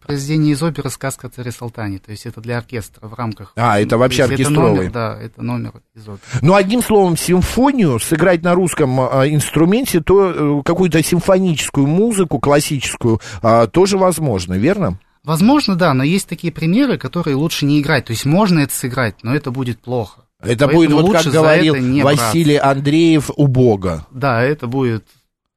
произведение 0.05 0.53
из 0.53 0.61
оперы 0.61 0.89
«Сказка 0.89 1.27
о 1.27 1.29
царе 1.29 1.51
Салтане». 1.51 1.99
То 1.99 2.11
есть 2.11 2.25
это 2.25 2.41
для 2.41 2.57
оркестра 2.57 3.07
в 3.07 3.13
рамках... 3.13 3.53
А, 3.55 3.79
это 3.79 3.97
вообще 3.97 4.23
есть 4.23 4.33
это 4.33 4.41
оркестровый. 4.43 4.77
номер, 4.77 4.91
да, 4.91 5.17
это 5.19 5.41
номер 5.41 5.71
из 5.95 6.03
оперы. 6.03 6.21
Ну, 6.41 6.53
одним 6.53 6.83
словом, 6.83 7.15
симфонию 7.15 7.99
сыграть 7.99 8.43
на 8.43 8.53
русском 8.55 8.99
э, 8.99 9.29
инструменте, 9.29 10.01
то 10.01 10.59
э, 10.59 10.63
какую-то 10.63 11.01
симфоническую 11.01 11.87
музыку, 11.87 12.39
классическую, 12.39 13.21
э, 13.41 13.67
тоже 13.71 13.97
возможно, 13.97 14.55
верно? 14.55 14.99
Возможно, 15.23 15.75
да, 15.75 15.93
но 15.93 16.03
есть 16.03 16.27
такие 16.27 16.51
примеры, 16.51 16.97
которые 16.97 17.35
лучше 17.35 17.65
не 17.65 17.79
играть. 17.79 18.05
То 18.05 18.11
есть 18.11 18.25
можно 18.25 18.59
это 18.59 18.73
сыграть, 18.73 19.15
но 19.23 19.33
это 19.33 19.51
будет 19.51 19.79
плохо. 19.79 20.21
Это 20.39 20.67
Поэтому 20.67 20.73
будет, 20.73 20.91
вот 20.91 21.11
как 21.13 21.25
говорил 21.25 22.03
Василий 22.03 22.57
Андреев 22.57 23.31
у 23.35 23.47
Бога. 23.47 24.05
Да, 24.11 24.43
это 24.43 24.67
будет 24.67 25.05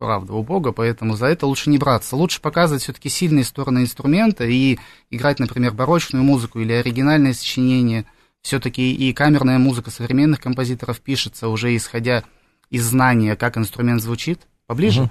правда 0.01 0.33
у 0.33 0.43
Бога, 0.43 0.73
поэтому 0.73 1.15
за 1.15 1.27
это 1.27 1.47
лучше 1.47 1.69
не 1.69 1.77
браться. 1.77 2.17
Лучше 2.17 2.41
показывать 2.41 2.83
все-таки 2.83 3.11
сильные 3.11 3.45
стороны 3.45 3.81
инструмента 3.81 4.45
и 4.45 4.79
играть, 5.11 5.39
например, 5.39 5.75
барочную 5.75 6.25
музыку 6.25 6.59
или 6.59 6.73
оригинальное 6.73 7.35
сочинение. 7.35 8.07
Все-таки 8.41 8.95
и 8.95 9.13
камерная 9.13 9.59
музыка 9.59 9.91
современных 9.91 10.41
композиторов 10.41 11.01
пишется 11.01 11.49
уже 11.49 11.77
исходя 11.77 12.25
из 12.71 12.83
знания, 12.83 13.37
как 13.37 13.59
инструмент 13.59 14.01
звучит. 14.01 14.41
Поближе? 14.67 15.03
Мгм. 15.03 15.11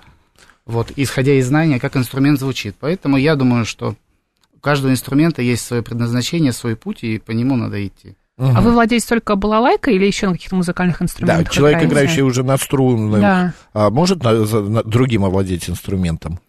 Вот, 0.65 0.91
исходя 0.95 1.33
из 1.33 1.47
знания, 1.47 1.79
как 1.79 1.95
инструмент 1.95 2.39
звучит. 2.39 2.75
Поэтому 2.79 3.17
я 3.17 3.35
думаю, 3.35 3.65
что 3.65 3.95
у 4.55 4.59
каждого 4.59 4.91
инструмента 4.91 5.43
есть 5.43 5.63
свое 5.63 5.83
предназначение, 5.83 6.51
свой 6.51 6.75
путь, 6.75 7.03
и 7.03 7.19
по 7.19 7.29
нему 7.29 7.55
надо 7.55 7.85
идти. 7.85 8.15
А 8.39 8.61
вы 8.61 8.71
владеете 8.71 9.05
только 9.07 9.35
балалайкой 9.35 9.95
или 9.95 10.05
еще 10.05 10.27
на 10.27 10.33
каких-то 10.33 10.55
музыкальных 10.55 10.99
Да, 10.99 11.05
инструментах? 11.05 11.49
человек, 11.53 11.79
играете? 11.79 11.93
играющий 11.93 12.21
уже 12.21 12.43
на 12.43 12.57
струнных, 12.57 13.19
Да. 13.19 13.53
а 13.73 13.89
может 13.89 14.23
на- 14.23 14.31
на- 14.33 14.83
другим 14.83 15.25
овладеть 15.25 15.69
инструментом? 15.69 16.39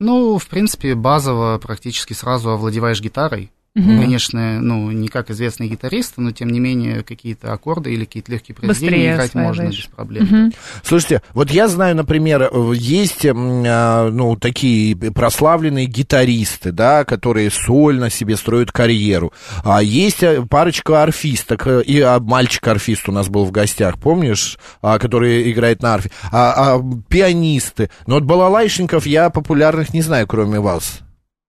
Ну, 0.00 0.38
в 0.38 0.46
принципе, 0.48 0.94
базово 0.94 1.58
практически 1.58 2.12
сразу 2.12 2.50
овладеваешь 2.50 3.00
гитарой. 3.00 3.50
Мгм. 3.76 4.00
Конечно, 4.00 4.62
ну, 4.62 4.90
не 4.90 5.08
как 5.08 5.30
известный 5.30 5.68
гитарист, 5.68 6.14
но 6.16 6.32
тем 6.32 6.48
не 6.48 6.60
менее 6.60 7.02
какие-то 7.02 7.52
аккорды 7.52 7.92
или 7.92 8.06
какие-то 8.06 8.32
легкие 8.32 8.54
произведения 8.54 8.90
Быстрее 8.90 9.14
играть 9.14 9.34
можно 9.34 9.50
осваиваешь. 9.50 9.76
без 9.76 9.86
проблем. 9.94 10.24
Мгм. 10.24 10.52
Слушайте, 10.82 11.20
вот 11.34 11.50
я 11.50 11.68
знаю, 11.68 11.94
например, 11.94 12.48
э, 12.50 12.72
есть, 12.74 13.26
а, 13.26 14.10
ну, 14.10 14.34
такие 14.36 14.96
прославленные 14.96 15.84
гитаристы, 15.84 16.72
да, 16.72 17.04
которые 17.04 17.50
сольно 17.50 18.08
себе 18.08 18.36
строят 18.36 18.72
карьеру. 18.72 19.34
А 19.62 19.82
есть 19.82 20.22
э, 20.22 20.40
парочка 20.48 21.02
арфисток, 21.02 21.66
э, 21.66 21.82
и 21.82 22.00
а, 22.00 22.18
мальчик-арфист 22.18 23.10
у 23.10 23.12
нас 23.12 23.28
был 23.28 23.44
в 23.44 23.50
гостях, 23.50 23.98
помнишь, 24.00 24.58
а, 24.80 24.98
который 24.98 25.52
играет 25.52 25.82
на 25.82 25.92
арфе. 25.92 26.10
А, 26.32 26.76
а, 26.76 26.82
пианисты. 27.08 27.90
Но 28.06 28.14
вот 28.14 28.24
балалайшников 28.24 29.06
я 29.06 29.28
популярных 29.28 29.92
не 29.92 30.00
знаю, 30.00 30.26
кроме 30.26 30.60
вас. 30.60 31.02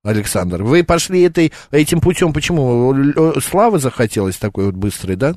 Александр, 0.03 0.63
вы 0.63 0.83
пошли 0.83 1.21
этой, 1.21 1.51
этим 1.71 1.99
путем, 1.99 2.33
почему? 2.33 2.93
Славы 3.41 3.79
захотелось 3.79 4.37
такой 4.37 4.65
вот 4.65 4.75
быстрой, 4.75 5.15
да? 5.15 5.35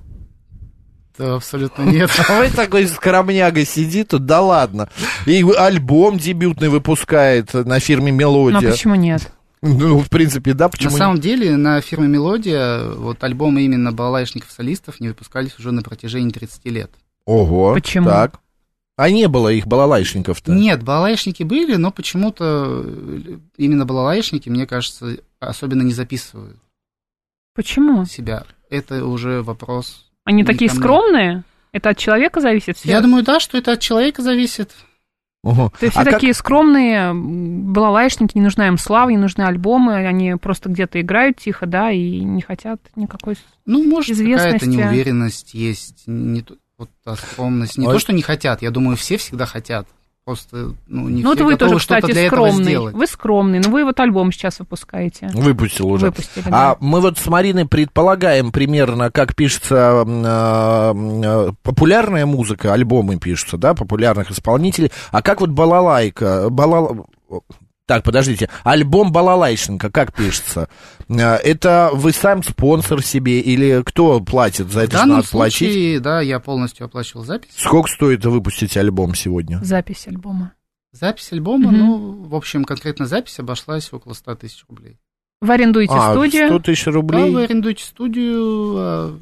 Да, 1.19 1.35
абсолютно 1.35 1.83
нет. 1.83 2.11
А 2.29 2.39
вы 2.39 2.49
такой 2.51 2.87
скромняга 2.87 3.65
сидит 3.65 4.09
тут, 4.09 4.25
да 4.27 4.41
ладно. 4.41 4.89
И 5.27 5.45
альбом 5.59 6.19
дебютный 6.19 6.69
выпускает 6.69 7.53
на 7.53 7.79
фирме 7.81 8.11
Ну, 8.11 8.17
а 8.17 8.21
«Мелодия». 8.21 8.71
почему 8.71 8.95
нет? 8.95 9.31
Ну, 9.63 9.99
в 9.99 10.09
принципе, 10.09 10.55
да, 10.55 10.65
На 10.67 10.71
почему 10.71 10.97
самом 10.97 11.21
деле, 11.21 11.57
на 11.57 11.81
фирме 11.83 12.09
«Мелодия» 12.09 12.85
вот 12.95 13.23
альбомы 13.23 13.63
именно 13.63 13.93
балалайшников-солистов 13.93 15.01
не 15.01 15.09
выпускались 15.09 15.59
уже 15.59 15.73
на 15.73 15.83
протяжении 15.83 16.31
30 16.31 16.65
лет. 16.67 16.91
Ого, 17.27 17.75
Почему? 17.75 18.09
так. 18.09 18.41
А 19.01 19.09
не 19.09 19.29
было 19.29 19.49
их 19.49 19.67
балалайшников-то? 19.67 20.53
Нет, 20.53 20.83
балалайшники 20.83 21.43
были, 21.43 21.77
но 21.77 21.91
почему-то 21.91 22.85
э, 22.85 23.39
именно 23.57 23.87
балалайшники, 23.87 24.51
мне 24.51 24.67
кажется, 24.67 25.17
особенно 25.39 25.81
не 25.81 25.95
записывают 25.95 26.59
Почему? 27.55 28.05
себя. 28.05 28.45
Это 28.69 29.07
уже 29.07 29.41
вопрос. 29.41 30.05
Они 30.25 30.45
такие 30.45 30.71
скромные? 30.71 31.45
Это 31.73 31.89
от 31.89 31.97
человека 31.97 32.43
зависит 32.43 32.77
все? 32.77 32.91
Я 32.91 33.01
думаю, 33.01 33.25
да, 33.25 33.41
что 33.41 33.57
это 33.57 33.73
от 33.73 33.81
человека 33.81 34.21
зависит. 34.21 34.73
Угу. 35.45 35.73
То 35.79 35.87
есть 35.87 35.93
все 35.95 36.01
А 36.01 36.05
как- 36.05 36.15
такие 36.17 36.35
скромные, 36.35 37.15
балалайшники, 37.15 38.37
не 38.37 38.43
нужна 38.43 38.69
им 38.69 38.77
слава, 38.77 39.09
не 39.09 39.17
нужны 39.17 39.41
альбомы, 39.45 39.95
они 39.95 40.35
просто 40.35 40.69
где-то 40.69 41.01
играют 41.01 41.39
тихо, 41.39 41.65
да, 41.65 41.91
и 41.91 42.21
не 42.21 42.43
хотят 42.43 42.83
никакой... 42.97 43.37
Ну, 43.65 43.83
может, 43.83 44.19
какая-то 44.19 44.37
Известности. 44.59 44.77
неуверенность 44.77 45.55
есть, 45.55 46.03
не 46.07 46.43
то- 46.43 46.57
вот 46.81 47.19
скромность. 47.19 47.79
Не 47.79 47.87
А 47.87 47.93
то, 47.93 47.99
что 47.99 48.13
не 48.13 48.23
хотят, 48.23 48.63
я 48.63 48.71
думаю, 48.71 48.97
все 48.97 49.17
всегда 49.17 49.47
хотят. 49.47 49.87
Просто, 50.25 50.75
ну, 50.87 51.09
не 51.09 51.23
ну, 51.23 51.31
вот 51.31 51.39
все 51.39 51.45
вы 51.45 51.53
готовы 51.53 51.71
тоже, 51.73 51.83
что-то 51.83 52.01
кстати, 52.03 52.13
для 52.13 52.27
этого 52.27 52.47
скромный. 52.49 52.65
сделать. 52.65 52.95
Вы 52.95 53.07
скромный, 53.07 53.59
но 53.59 53.71
вы 53.71 53.85
вот 53.85 53.99
альбом 53.99 54.31
сейчас 54.33 54.59
выпускаете. 54.61 55.31
Выпустил 55.33 55.89
уже. 55.89 56.07
Выпустили, 56.07 56.45
А 56.47 56.51
да. 56.51 56.77
мы 56.81 57.01
вот 57.01 57.19
с 57.19 57.27
Мариной 57.27 57.67
предполагаем 57.67 58.53
примерно, 58.53 59.11
как 59.11 59.35
пишется 59.35 60.05
а, 60.07 60.91
м, 60.93 61.23
а, 61.25 61.53
популярная 61.63 62.27
музыка, 62.27 62.73
альбомы 62.75 63.19
пишутся, 63.19 63.57
да, 63.57 63.75
популярных 63.75 64.31
исполнителей. 64.31 64.93
А 65.11 65.23
как 65.23 65.41
вот 65.41 65.51
балалайка, 65.51 66.49
балал... 66.51 67.07
Так, 67.91 68.05
подождите, 68.05 68.49
альбом 68.63 69.11
Балалайшенко 69.11 69.91
как 69.91 70.15
пишется? 70.15 70.69
А, 71.09 71.35
Это 71.39 71.91
вы 71.93 72.13
сам 72.13 72.45
спонсор 72.45 73.03
себе 73.03 73.41
или 73.41 73.83
кто 73.85 74.21
платит 74.21 74.71
за 74.71 74.79
В 74.79 74.83
это? 74.85 74.93
же 74.93 74.99
данном 74.99 75.17
надо 75.17 75.29
платить. 75.29 75.57
случае, 75.73 75.99
да, 75.99 76.21
я 76.21 76.39
полностью 76.39 76.87
оплачивал 76.87 77.25
запись. 77.25 77.51
Сколько 77.57 77.91
стоит 77.91 78.25
выпустить 78.25 78.77
альбом 78.77 79.17
сегодня? 79.17 79.59
Запись 79.65 80.07
альбома. 80.07 80.53
Запись 80.93 81.33
альбома, 81.33 81.73
Мгм. 81.73 81.79
ну, 81.81 82.23
в 82.29 82.35
общем, 82.37 82.63
конкретно 82.65 83.07
запись 83.07 83.41
обошлась 83.41 83.93
около 83.93 84.13
100 84.15 84.37
тысяч 84.37 84.65
рублей. 84.69 85.01
Вы 85.41 85.55
арендуете 85.55 85.93
а, 85.93 86.13
студию. 86.13 86.47
100 86.47 86.59
тысяч 86.61 86.85
Да, 86.85 86.91
рублей. 86.93 87.31
вы 87.35 87.43
арендуете 87.43 87.83
студию, 87.83 88.75
а, 88.77 89.19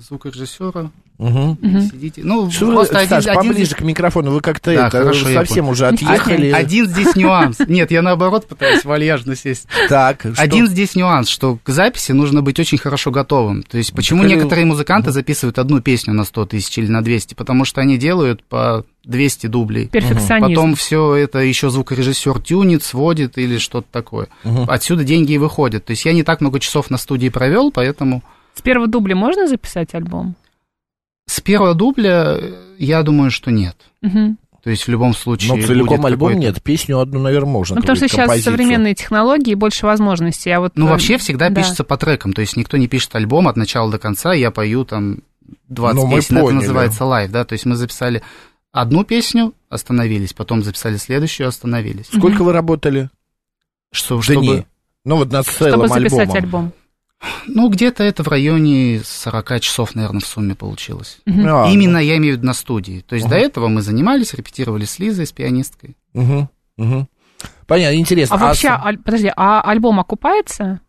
звукорежиссера. 0.00 0.90
Мгм. 1.18 1.58
сидите. 1.90 2.20
Ну, 2.22 2.48
Что 2.48 2.66
вы, 2.66 2.74
просто 2.74 2.98
один, 2.98 3.08
Саш, 3.08 3.26
один 3.26 3.34
поближе 3.34 3.64
здесь- 3.64 3.74
к 3.74 3.80
микрофону, 3.80 4.30
вы 4.30 4.40
как-то 4.40 4.72
Да, 4.72 4.86
это, 4.86 4.98
хорошо, 4.98 5.26
совсем 5.26 5.68
уже 5.68 5.88
отъехали. 5.88 6.52
Один 6.52 6.86
здесь 6.86 7.16
нюанс. 7.16 7.58
Нет, 7.66 7.90
я 7.90 8.02
наоборот 8.02 8.46
пытаюсь 8.46 8.84
вальяжно 8.84 9.34
сесть. 9.34 9.66
Так, 9.88 10.20
что? 10.20 10.34
Один 10.36 10.68
здесь 10.68 10.94
нюанс, 10.94 11.28
что 11.28 11.58
к 11.60 11.68
записи 11.70 12.12
нужно 12.12 12.40
быть 12.40 12.60
очень 12.60 12.78
хорошо 12.78 13.10
готовым. 13.10 13.64
То 13.64 13.78
есть, 13.78 13.92
почему 13.94 14.22
Так, 14.22 14.30
некоторые 14.30 14.64
музыканты 14.64 15.10
записывают 15.10 15.58
одну 15.58 15.80
песню 15.80 16.14
на 16.14 16.22
100 16.22 16.46
тысяч 16.46 16.78
или 16.78 16.86
на 16.86 17.02
200? 17.02 17.34
Потому 17.34 17.64
что 17.64 17.80
они 17.80 17.98
делают 17.98 18.44
по 18.44 18.84
200 19.02 19.48
дублей. 19.48 19.88
Перфекционизм. 19.88 20.48
Потом 20.54 20.74
все 20.76 21.16
это 21.16 21.40
еще 21.40 21.70
звукорежиссер 21.70 22.40
тюнит, 22.42 22.84
сводит 22.84 23.38
или 23.38 23.58
что-то 23.58 23.88
такое. 23.90 24.28
Отсюда 24.68 25.02
деньги 25.02 25.32
и 25.32 25.38
выходят. 25.38 25.84
То 25.84 25.90
есть 25.90 26.04
я 26.04 26.12
не 26.12 26.22
так 26.22 26.40
много 26.40 26.60
часов 26.60 26.90
на 26.90 26.96
студии 26.98 27.28
провел, 27.28 27.72
поэтому 27.72 28.22
С 28.58 28.60
первого 28.60 28.88
дубля 28.88 29.14
можно 29.14 29.46
записать 29.46 29.94
альбом? 29.94 30.34
с 31.26 31.40
первого 31.42 31.74
дубля 31.74 32.36
э, 32.40 32.54
я 32.78 33.02
думаю, 33.02 33.30
что 33.30 33.50
нет. 33.50 33.76
Мгм. 34.00 34.38
То 34.64 34.70
есть 34.70 34.84
в 34.86 34.88
любом 34.88 35.12
случае. 35.14 35.54
Но 35.54 35.62
целиком 35.66 36.04
альбом 36.06 36.32
нет, 36.32 36.62
песню 36.62 36.98
одну, 36.98 37.20
наверное, 37.20 37.50
можно. 37.52 37.76
Ну, 37.76 37.82
потому 37.82 37.96
что 37.96 38.08
сейчас 38.08 38.20
композицию. 38.26 38.52
современные 38.52 38.94
технологии, 38.94 39.54
больше 39.54 39.84
возможностей. 39.86 40.50
А 40.50 40.60
вот, 40.60 40.72
Ну, 40.74 40.86
э, 40.86 40.90
вообще 40.90 41.18
всегда 41.18 41.50
да. 41.50 41.54
пишется 41.60 41.84
по 41.84 41.96
трекам, 41.98 42.32
то 42.32 42.40
есть 42.40 42.56
никто 42.56 42.76
не 42.78 42.88
пишет 42.88 43.14
альбом 43.14 43.46
от 43.46 43.56
начала 43.56 43.90
до 43.90 43.98
конца, 43.98 44.32
я 44.32 44.50
пою 44.50 44.84
там 44.86 45.18
20 45.68 45.96
Ну, 46.02 46.06
мы 46.06 46.16
песен, 46.16 46.36
это 46.36 46.44
поняли. 46.46 46.60
называется 46.62 47.04
лайв, 47.04 47.30
да, 47.30 47.44
то 47.44 47.52
есть 47.52 47.66
мы 47.66 47.76
записали 47.76 48.22
одну 48.72 49.04
песню, 49.04 49.52
остановились, 49.68 50.32
потом 50.32 50.62
записали 50.62 50.96
следующую, 50.96 51.46
остановились. 51.46 52.06
Сколько 52.06 52.42
вы 52.42 52.52
работали? 52.52 53.10
Что, 53.92 54.20
чтобы, 54.22 54.64
Ну, 55.04 55.16
вот 55.16 55.30
над 55.30 55.46
целым 55.46 55.74
Чтобы 55.86 55.88
записать 55.88 56.34
альбомом. 56.34 56.36
альбом. 56.44 56.72
Ну, 57.46 57.68
где-то 57.68 58.04
это 58.04 58.22
в 58.22 58.28
районе 58.28 59.00
40 59.04 59.60
часов, 59.60 59.94
наверное, 59.94 60.20
в 60.20 60.26
сумме 60.26 60.54
получилось. 60.54 61.18
Мгм. 61.26 61.46
А, 61.48 61.68
Именно 61.70 61.98
я 61.98 62.16
имею 62.18 62.34
в 62.34 62.36
виду 62.38 62.46
на 62.46 62.54
студии. 62.54 63.00
То 63.06 63.14
есть 63.14 63.26
Ага. 63.26 63.36
до 63.36 63.40
этого 63.40 63.68
мы 63.68 63.82
занимались, 63.82 64.34
репетировали 64.34 64.84
с 64.84 64.98
Лизой, 64.98 65.26
с 65.26 65.32
пианисткой. 65.32 65.96
мгм, 66.14 66.48
мгм. 66.76 67.08
Понятно, 67.66 67.96
интересно. 67.96 68.36
А 68.36 68.38
вообще, 68.38 68.68
с- 68.68 68.80
аль- 68.84 68.98
подожди, 68.98 69.30
а 69.36 69.60
альбом 69.60 70.00
окупается? 70.00 70.80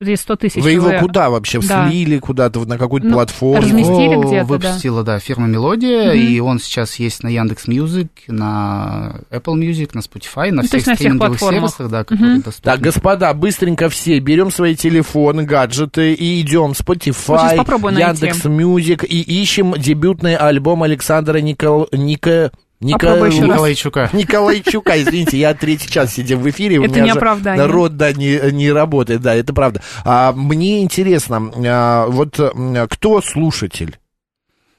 Здесь 0.00 0.20
100 0.22 0.36
тысяч. 0.36 0.62
вы 0.62 0.72
его 0.72 0.90
куда 0.98 1.30
вообще? 1.30 1.60
Да. 1.60 1.88
Слили 1.88 2.18
куда-то 2.18 2.60
на 2.66 2.78
какую-то 2.78 3.06
Ну, 3.06 3.14
платформу? 3.14 3.62
разместили 3.62 4.12
Его 4.12 4.22
где-то, 4.22 4.36
да. 4.38 4.44
выпустила, 4.44 5.04
да, 5.04 5.18
фирма 5.20 5.46
Мелодия, 5.46 6.12
Мгм. 6.12 6.18
и 6.20 6.40
он 6.40 6.58
сейчас 6.58 6.96
есть 6.96 7.22
на 7.22 7.28
Яндекс 7.28 7.68
Music, 7.68 8.10
на 8.26 9.20
Apple 9.30 9.54
Music, 9.54 9.90
на 9.94 10.00
Spotify, 10.00 10.50
на 10.50 10.62
Ну, 10.62 10.68
всех 10.68 10.72
на 10.72 10.78
всех 10.80 10.96
стриминговых 10.96 11.38
платформах. 11.38 11.70
сервисах, 11.70 11.90
да, 11.92 12.04
которые 12.04 12.32
Мгм. 12.34 12.42
доступны. 12.42 12.72
Так, 12.72 12.80
господа, 12.80 13.32
быстренько 13.34 13.88
все 13.88 14.18
берем 14.18 14.50
свои 14.50 14.74
телефоны, 14.74 15.44
гаджеты 15.44 16.12
и 16.12 16.40
идем 16.40 16.72
Spotify. 16.72 17.56
Яндекс 17.98 18.44
Music 18.46 19.04
и 19.04 19.20
ищем 19.20 19.74
дебютный 19.78 20.34
альбом 20.36 20.82
Александра 20.82 21.38
Никол... 21.38 21.88
Ника... 21.92 22.50
Ника... 22.84 23.16
Раз. 23.16 23.34
Николайчука. 23.34 24.10
Николайчука, 24.12 25.02
извините, 25.02 25.38
я 25.38 25.54
третий 25.54 25.88
час 25.88 26.12
сидим 26.12 26.40
в 26.40 26.50
эфире, 26.50 26.78
у 26.78 26.84
Это 26.84 26.94
меня 26.94 27.04
не 27.04 27.10
оправдание. 27.10 27.66
народ, 27.66 27.96
да, 27.96 28.12
не, 28.12 28.38
не 28.52 28.70
работает, 28.70 29.22
да, 29.22 29.34
это 29.34 29.54
правда. 29.54 29.82
А, 30.04 30.32
мне 30.32 30.82
интересно, 30.82 31.50
а, 31.66 32.06
вот 32.06 32.38
кто 32.90 33.22
слушатель? 33.22 33.98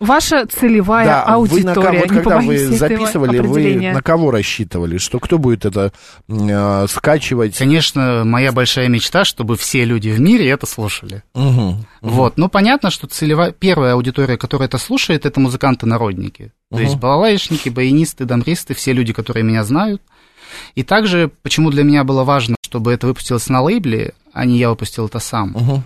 Ваша 0.05 0.45
целевая 0.45 1.05
да, 1.05 1.23
аудитория. 1.23 1.63
вы 1.63 1.67
на 1.67 1.73
кого, 1.75 1.97
вот 1.99 2.09
не 2.11 2.15
когда 2.17 2.39
вы 2.39 2.57
записывали, 2.57 3.39
вы 3.39 3.91
на 3.93 4.01
кого 4.01 4.31
рассчитывали? 4.31 4.97
Что 4.97 5.19
кто 5.19 5.37
будет 5.37 5.65
это 5.65 5.91
а, 6.29 6.85
скачивать? 6.87 7.57
Конечно, 7.57 8.23
моя 8.25 8.51
большая 8.51 8.87
мечта, 8.87 9.25
чтобы 9.25 9.57
все 9.57 9.83
люди 9.85 10.09
в 10.09 10.19
мире 10.19 10.49
это 10.49 10.65
слушали. 10.65 11.23
Мгм, 11.33 11.85
Вот, 12.01 12.37
ну 12.37 12.49
понятно, 12.49 12.89
что 12.91 13.07
целевая, 13.07 13.51
первая 13.51 13.93
аудитория, 13.93 14.37
которая 14.37 14.67
это 14.67 14.77
слушает, 14.77 15.25
это 15.25 15.39
музыканты-народники. 15.39 16.51
То 16.69 16.77
Мгм. 16.77 16.83
есть 16.85 16.95
балалайшники, 16.97 17.69
баянисты, 17.69 18.25
дамбристы, 18.25 18.73
все 18.73 18.93
люди, 18.93 19.13
которые 19.13 19.43
меня 19.43 19.63
знают. 19.63 20.01
И 20.75 20.83
также, 20.83 21.31
почему 21.41 21.69
для 21.71 21.83
меня 21.83 22.03
было 22.03 22.23
важно, 22.23 22.55
чтобы 22.61 22.93
это 22.93 23.07
выпустилось 23.07 23.49
на 23.49 23.61
лейбле, 23.61 24.13
а 24.33 24.45
не 24.45 24.57
я 24.57 24.69
выпустил 24.69 25.07
это 25.07 25.19
сам. 25.19 25.51
мгм. 25.51 25.83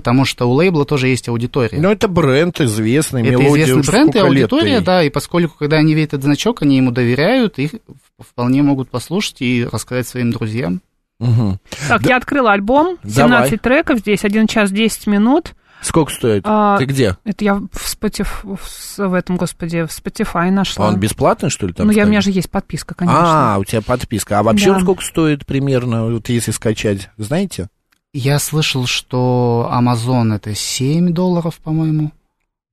Потому 0.00 0.24
что 0.24 0.46
у 0.48 0.52
лейбла 0.54 0.86
тоже 0.86 1.08
есть 1.08 1.28
аудитория. 1.28 1.78
Ну, 1.78 1.90
это 1.90 2.08
бренд 2.08 2.58
известный, 2.60 3.20
это 3.22 3.32
мелодия. 3.32 3.64
известный 3.66 3.92
бренд 3.92 4.14
и 4.14 4.18
лет 4.18 4.26
аудитория, 4.26 4.74
ей? 4.76 4.80
да, 4.80 5.02
и 5.02 5.10
поскольку, 5.10 5.56
когда 5.58 5.76
они 5.76 5.94
видят 5.94 6.14
этот 6.14 6.24
значок, 6.24 6.62
они 6.62 6.78
ему 6.78 6.90
доверяют, 6.90 7.58
их 7.58 7.72
вполне 8.18 8.62
могут 8.62 8.88
послушать 8.88 9.42
и 9.42 9.66
рассказать 9.70 10.08
своим 10.08 10.30
друзьям. 10.30 10.80
Мгм. 11.18 11.58
Так, 11.86 12.00
Да. 12.02 12.08
я 12.08 12.16
открыла 12.16 12.52
альбом, 12.52 12.96
17 13.04 13.60
треков, 13.60 13.98
здесь 13.98 14.24
1 14.24 14.46
час 14.46 14.70
10 14.72 15.06
минут. 15.06 15.52
Сколько 15.82 16.12
стоит? 16.12 16.42
А, 16.46 16.78
Ты 16.78 16.84
где? 16.86 17.16
Это 17.24 17.44
я 17.44 17.54
в, 17.54 17.68
Spotify, 17.74 18.58
в, 18.98 19.14
этом, 19.14 19.36
господи, 19.36 19.82
в 19.84 19.88
Spotify 19.88 20.50
нашла. 20.50 20.88
Он 20.88 20.96
бесплатный, 20.98 21.50
что 21.50 21.66
ли, 21.66 21.72
там? 21.74 21.86
ну, 21.86 21.92
я, 21.92 22.04
у 22.04 22.08
меня 22.08 22.20
же 22.22 22.30
есть 22.30 22.50
подписка, 22.50 22.94
конечно. 22.94 23.54
А, 23.54 23.58
у 23.58 23.64
тебя 23.64 23.80
подписка. 23.82 24.38
А 24.38 24.42
вообще 24.42 24.66
Да. 24.70 24.76
он 24.76 24.80
сколько 24.82 25.02
стоит 25.04 25.46
примерно, 25.46 26.06
вот 26.06 26.28
если 26.30 26.50
скачать, 26.50 27.10
знаете? 27.18 27.68
Я 28.12 28.38
слышал, 28.40 28.86
что 28.86 29.70
Amazon 29.72 30.34
это 30.34 30.54
7 30.54 31.12
долларов, 31.12 31.58
по-моему. 31.62 32.10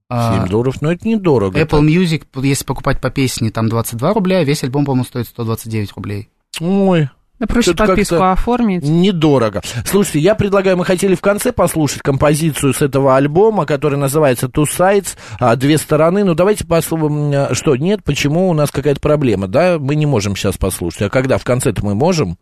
А 0.09 0.39
7 0.39 0.49
долларов, 0.49 0.81
но 0.81 0.91
это 0.91 1.07
недорого. 1.07 1.59
Apple 1.59 1.81
Music, 1.85 2.23
если 2.41 2.63
покупать 2.63 2.99
по 3.01 3.11
песне, 3.11 3.51
там 3.51 3.69
22 3.69 4.13
рубля, 4.13 4.37
а 4.39 4.43
весь 4.43 4.63
альбом, 4.63 4.85
по-моему, 4.85 5.05
стоит 5.05 5.27
129 5.27 5.91
рублей. 5.93 6.29
Ой, 6.59 7.09
Да 7.39 7.45
проще 7.45 7.75
подписку 7.75 8.15
оформить. 8.15 8.83
Недорого. 8.83 9.61
Слушайте, 9.85 10.19
я 10.19 10.33
предлагаю, 10.33 10.75
мы 10.75 10.85
хотели 10.85 11.13
в 11.13 11.21
конце 11.21 11.51
послушать 11.51 12.01
композицию 12.01 12.73
с 12.73 12.81
этого 12.81 13.15
альбома, 13.15 13.67
который 13.67 13.99
называется 13.99 14.47
Two 14.47 14.65
Sides, 14.65 15.17
а, 15.39 15.55
две 15.55 15.77
стороны. 15.77 16.23
Ну, 16.23 16.33
давайте 16.33 16.65
послушаем. 16.65 17.53
Что, 17.53 17.75
нет, 17.75 18.03
почему 18.03 18.49
у 18.49 18.53
нас 18.53 18.71
какая-то 18.71 19.01
проблема, 19.01 19.47
да? 19.47 19.77
Мы 19.77 19.93
не 19.95 20.07
можем 20.07 20.35
сейчас 20.35 20.57
послушать. 20.57 21.03
А 21.03 21.09
когда? 21.09 21.37
В 21.37 21.43
конце-то 21.43 21.85
мы 21.85 21.93
можем? 21.93 22.39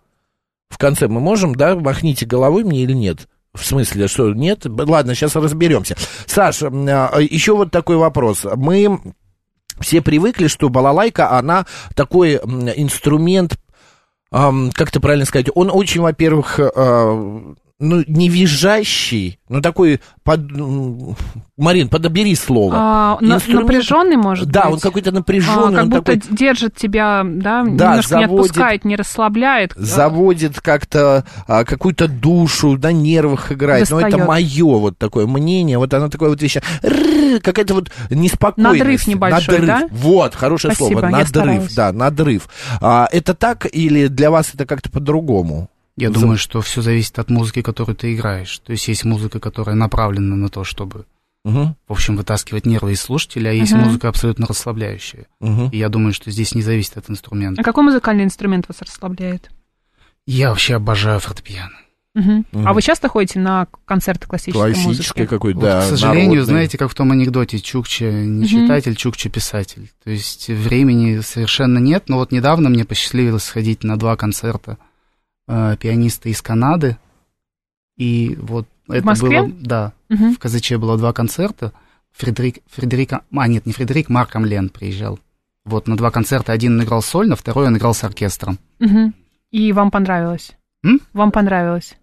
В 0.69 0.77
конце 0.77 1.07
мы 1.07 1.19
можем, 1.19 1.55
да? 1.55 1.75
Махните 1.75 2.25
головой 2.25 2.63
мне 2.63 2.83
или 2.83 2.93
нет? 2.93 3.27
В 3.53 3.65
смысле, 3.65 4.07
что 4.07 4.33
нет? 4.33 4.65
Ладно, 4.65 5.15
сейчас 5.15 5.35
разберемся. 5.35 5.95
Саша, 6.25 6.67
а, 6.67 7.19
еще 7.21 7.55
вот 7.55 7.71
такой 7.71 7.95
вопрос. 7.95 8.45
Мы 8.55 8.99
все 9.79 10.01
привыкли, 10.01 10.47
что 10.47 10.69
балалайка, 10.69 11.31
она 11.31 11.65
такой 11.95 12.35
инструмент 12.35 13.57
ам, 14.31 14.71
как 14.73 14.89
это 14.89 14.99
правильно 14.99 15.25
сказать, 15.25 15.47
он 15.55 15.69
очень, 15.71 16.01
во-первых, 16.01 16.59
а, 16.59 17.53
ну, 17.79 18.03
не 18.07 18.29
визжащий, 18.29 19.37
но 19.49 19.59
такой, 19.61 19.99
под, 20.23 20.49
Марин, 21.57 21.89
подобери 21.89 22.33
слово. 22.35 22.73
А, 22.77 23.17
Инструмент- 23.19 23.61
напряженный, 23.63 24.15
может 24.15 24.47
да, 24.49 24.65
быть? 24.65 24.73
он 24.75 24.79
какой-то 24.79 25.09
А, 25.09 25.13
напряженный, 25.13 25.75
как 25.75 25.83
он 25.83 25.89
будто 25.89 26.13
такой 26.19 26.37
держит 26.37 26.75
тебя, 26.75 27.23
да, 27.25 27.63
Да, 27.63 27.69
немножко 27.69 28.15
не 28.15 28.21
заводит. 28.25 28.45
отпускает, 28.51 28.85
не 28.85 28.95
расслабляет. 28.95 29.73
заводит 29.75 30.61
как-то 30.61 31.25
а, 31.47 31.65
какую-то 31.65 32.07
душу, 32.07 32.77
на 32.77 32.91
нервах 32.93 33.51
играет. 33.51 33.89
Но 33.89 33.99
это 33.99 34.11
Достает. 34.17 34.27
мое 34.27 34.77
вот 34.77 34.97
такое 34.97 35.27
мнение, 35.27 35.77
вот 35.77 35.93
оно 35.93 36.07
такое 36.09 36.29
вот 36.29 36.41
вещь, 36.41 36.57
какая-то 37.41 37.73
вот 37.73 37.91
неспокойность. 38.09 38.79
Надрыв 38.79 39.07
небольшой, 39.07 39.59
Надрыв. 39.59 39.67
да? 39.67 39.87
Вот, 39.91 40.33
хорошее 40.35 40.73
Спасибо, 40.73 40.99
слово, 40.99 41.11
надрыв, 41.11 41.75
да, 41.75 41.91
надрыв. 41.91 42.47
А, 42.81 43.07
это 43.11 43.33
так 43.33 43.67
или 43.69 44.07
для 44.07 44.31
вас 44.31 44.51
это 44.53 44.65
как-то 44.65 44.89
по-другому? 44.89 45.69
Я 45.97 46.09
За- 46.09 46.19
думаю, 46.19 46.37
что 46.37 46.61
все 46.61 46.81
зависит 46.81 47.17
от 47.19 47.29
музыки, 47.29 47.61
которую 47.61 47.95
ты 47.95 48.13
играешь. 48.13 48.57
То 48.59 48.71
есть 48.71 48.87
есть 48.87 49.05
музыка, 49.05 49.39
которая 49.39 49.75
направлена 49.75 50.35
на 50.35 50.49
то, 50.49 50.63
чтобы, 50.63 51.05
Мгм, 51.45 51.75
в 51.87 51.91
общем, 51.91 52.17
вытаскивать 52.17 52.65
нервы 52.65 52.93
из 52.93 53.01
слушателя, 53.01 53.49
а 53.49 53.53
есть 53.53 53.71
Мгм. 53.71 53.83
музыка 53.83 54.09
абсолютно 54.09 54.45
расслабляющая. 54.47 55.27
мгм. 55.39 55.69
И 55.69 55.77
я 55.77 55.89
думаю, 55.89 56.11
что 56.13 56.31
здесь 56.31 56.53
не 56.55 56.61
зависит 56.63 56.97
от 56.97 57.05
А 57.07 57.11
инструмента. 57.11 57.63
какой 57.63 57.83
музыкальный 57.83 58.23
инструмент 58.23 58.65
вас 58.67 58.81
расслабляет? 58.81 59.49
Я 60.25 60.49
вообще 60.49 60.75
обожаю 60.75 61.19
фортепиано. 61.19 61.77
Мгм. 62.15 62.45
Мгм. 62.51 62.67
А 62.67 62.73
вы 62.73 62.81
часто 62.81 63.09
ходите 63.09 63.39
на 63.39 63.67
концерты 63.85 64.25
классической 64.25 64.57
Классический 64.73 64.87
музыки? 65.19 65.25
какой, 65.27 65.53
Вот, 65.53 65.61
да. 65.63 65.81
к 65.81 65.83
сожалению, 65.83 66.27
народный. 66.29 66.45
знаете, 66.45 66.77
как 66.77 66.89
в 66.89 66.95
том 66.95 67.11
анекдоте, 67.11 67.59
Чукча 67.59 68.05
не 68.09 68.39
Мгм. 68.45 68.47
читатель, 68.47 68.95
Чукча 68.95 69.29
писатель. 69.29 69.91
То 70.03 70.09
есть 70.11 70.47
времени 70.47 71.19
совершенно 71.19 71.77
нет, 71.77 72.05
но 72.07 72.17
вот 72.17 72.31
недавно 72.31 72.69
мне 72.69 72.85
посчастливилось 72.85 73.43
сходить 73.43 73.83
на 73.83 73.97
два 73.99 74.15
концерта 74.15 74.77
э, 75.47 75.77
пианиста 75.79 76.29
из 76.29 76.41
Канады. 76.41 76.97
И 77.97 78.35
вот 78.41 78.67
это 78.89 79.05
Москве? 79.05 79.41
было... 79.43 79.51
Да, 79.61 79.93
Мгм. 80.09 80.35
в 80.35 80.39
Казаче 80.39 80.77
было 80.77 80.97
два 80.97 81.13
концерта. 81.13 81.71
Фредерик, 82.11 82.59
Фредерика... 82.67 83.21
А, 83.35 83.47
нет, 83.47 83.65
не 83.65 83.73
Фредерик, 83.73 84.09
Марк 84.09 84.35
Амлен 84.35 84.69
приезжал. 84.69 85.19
Вот 85.63 85.87
на 85.87 85.97
два 85.97 86.11
концерта. 86.11 86.51
Один 86.53 86.77
он 86.79 86.83
играл 86.85 87.01
сольно, 87.01 87.35
второй 87.35 87.67
он 87.67 87.77
играл 87.77 87.93
с 87.93 88.03
оркестром. 88.03 88.59
Мгм. 88.79 89.13
И 89.51 89.71
вам 89.71 89.91
понравилось? 89.91 90.51
М? 90.83 91.01
Вам 91.13 91.31
понравилось? 91.31 91.95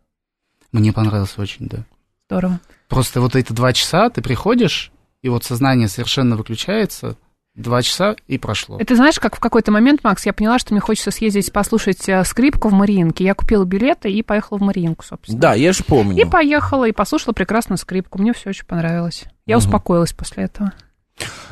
Мне 0.72 0.92
понравилось 0.92 1.38
очень, 1.38 1.68
да. 1.68 1.84
Здорово. 2.28 2.61
Просто 2.88 3.20
вот 3.20 3.37
эти 3.37 3.52
два 3.52 3.72
часа 3.72 4.11
ты 4.11 4.22
приходишь, 4.22 4.90
и 5.22 5.28
вот 5.28 5.44
сознание 5.44 5.88
совершенно 5.88 6.37
выключается, 6.37 7.16
два 7.55 7.83
часа 7.83 8.17
и 8.27 8.38
прошло. 8.38 8.79
Это 8.79 8.97
знаешь, 8.97 9.19
как 9.19 9.37
в 9.37 9.41
какой-то 9.41 9.71
момент, 9.73 10.03
Макс, 10.05 10.25
я 10.25 10.33
поняла, 10.33 10.59
что 10.59 10.73
мне 10.73 10.81
хочется 10.81 11.11
съездить 11.11 11.53
послушать 11.53 12.09
э, 12.09 12.25
скрипку 12.25 12.69
в 12.69 12.73
Мариинке. 12.73 13.25
Я 13.25 13.35
купила 13.35 13.65
билеты 13.65 14.11
и 14.11 14.23
поехала 14.23 14.59
в 14.59 14.62
Мариинку, 14.62 15.05
собственно. 15.05 15.38
Да, 15.38 15.55
я 15.55 15.73
же 15.73 15.85
помню. 15.85 16.21
И 16.21 16.25
поехала, 16.29 16.87
и 16.87 16.93
послушала 16.93 17.33
прекрасную 17.35 17.79
скрипку. 17.79 18.19
Мне 18.19 18.33
все 18.33 18.51
очень 18.51 18.65
понравилось. 18.65 19.25
Я 19.47 19.57
Мгм. 19.57 19.67
успокоилась 19.67 20.12
после 20.12 20.45
этого. 20.45 20.73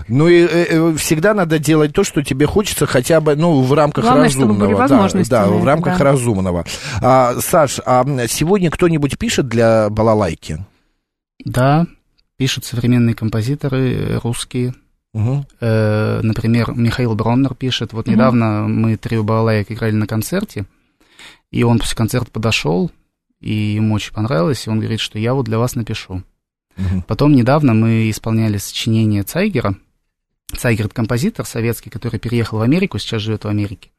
Ну 0.09 0.27
и 0.27 0.41
э, 0.41 0.47
э, 0.71 0.97
всегда 0.97 1.35
надо 1.35 1.59
делать 1.59 1.93
то, 1.93 2.03
что 2.03 2.23
тебе 2.25 2.47
хочется, 2.47 2.87
хотя 2.87 3.21
бы, 3.21 3.37
ну, 3.37 3.61
в 3.63 3.73
рамках 3.75 4.05
Главное, 4.05 4.29
чтобы 4.31 4.47
разумного. 4.47 4.67
были 4.69 4.75
да, 4.77 4.81
возможности 4.83 5.31
Да, 5.31 5.47
в 5.47 5.65
рамках 5.65 5.99
да. 5.99 6.05
разумного. 6.05 6.65
А, 7.03 7.35
Саш, 7.41 7.79
а 7.85 8.05
сегодня 8.27 8.71
кто-нибудь 8.71 9.19
пишет 9.19 9.49
для 9.49 9.91
балалайки? 9.91 10.65
Да, 11.45 11.87
пишут 12.39 12.65
современные 12.65 13.15
композиторы 13.15 13.93
э, 13.95 14.19
русские. 14.19 14.75
Э, 15.13 16.21
например, 16.23 16.73
Михаил 16.75 17.15
Броннер 17.15 17.55
пишет. 17.55 17.93
Вот 17.93 18.07
Мгм. 18.07 18.15
недавно 18.15 18.69
мы 18.69 18.97
трио 18.97 19.23
балалаек 19.25 19.71
играли 19.73 19.93
на 19.93 20.07
концерте, 20.07 20.67
и 21.51 21.63
он 21.63 21.79
после 21.79 21.97
концерта 21.97 22.31
подошел, 22.31 22.91
и 23.41 23.53
ему 23.53 23.95
очень 23.95 24.13
понравилось, 24.13 24.67
и 24.67 24.71
он 24.71 24.79
говорит, 24.79 25.01
что 25.01 25.19
я 25.19 25.35
вот 25.35 25.47
для 25.47 25.59
вас 25.59 25.75
напишу. 25.75 26.23
Мгм. 26.77 27.03
Потом 27.03 27.33
недавно 27.33 27.75
мы 27.75 28.09
исполняли 28.11 28.59
сочинение 28.59 29.23
Цайгера. 29.23 29.77
Цайгер— 30.57 30.87
это 30.87 30.95
композитор 30.95 31.47
советский, 31.47 31.91
который 31.91 32.19
переехал 32.21 32.59
в 32.59 32.63
Америку, 32.63 32.99
сейчас 32.99 33.23
живет 33.23 33.45
в 33.45 33.49
Америке. 33.49 33.91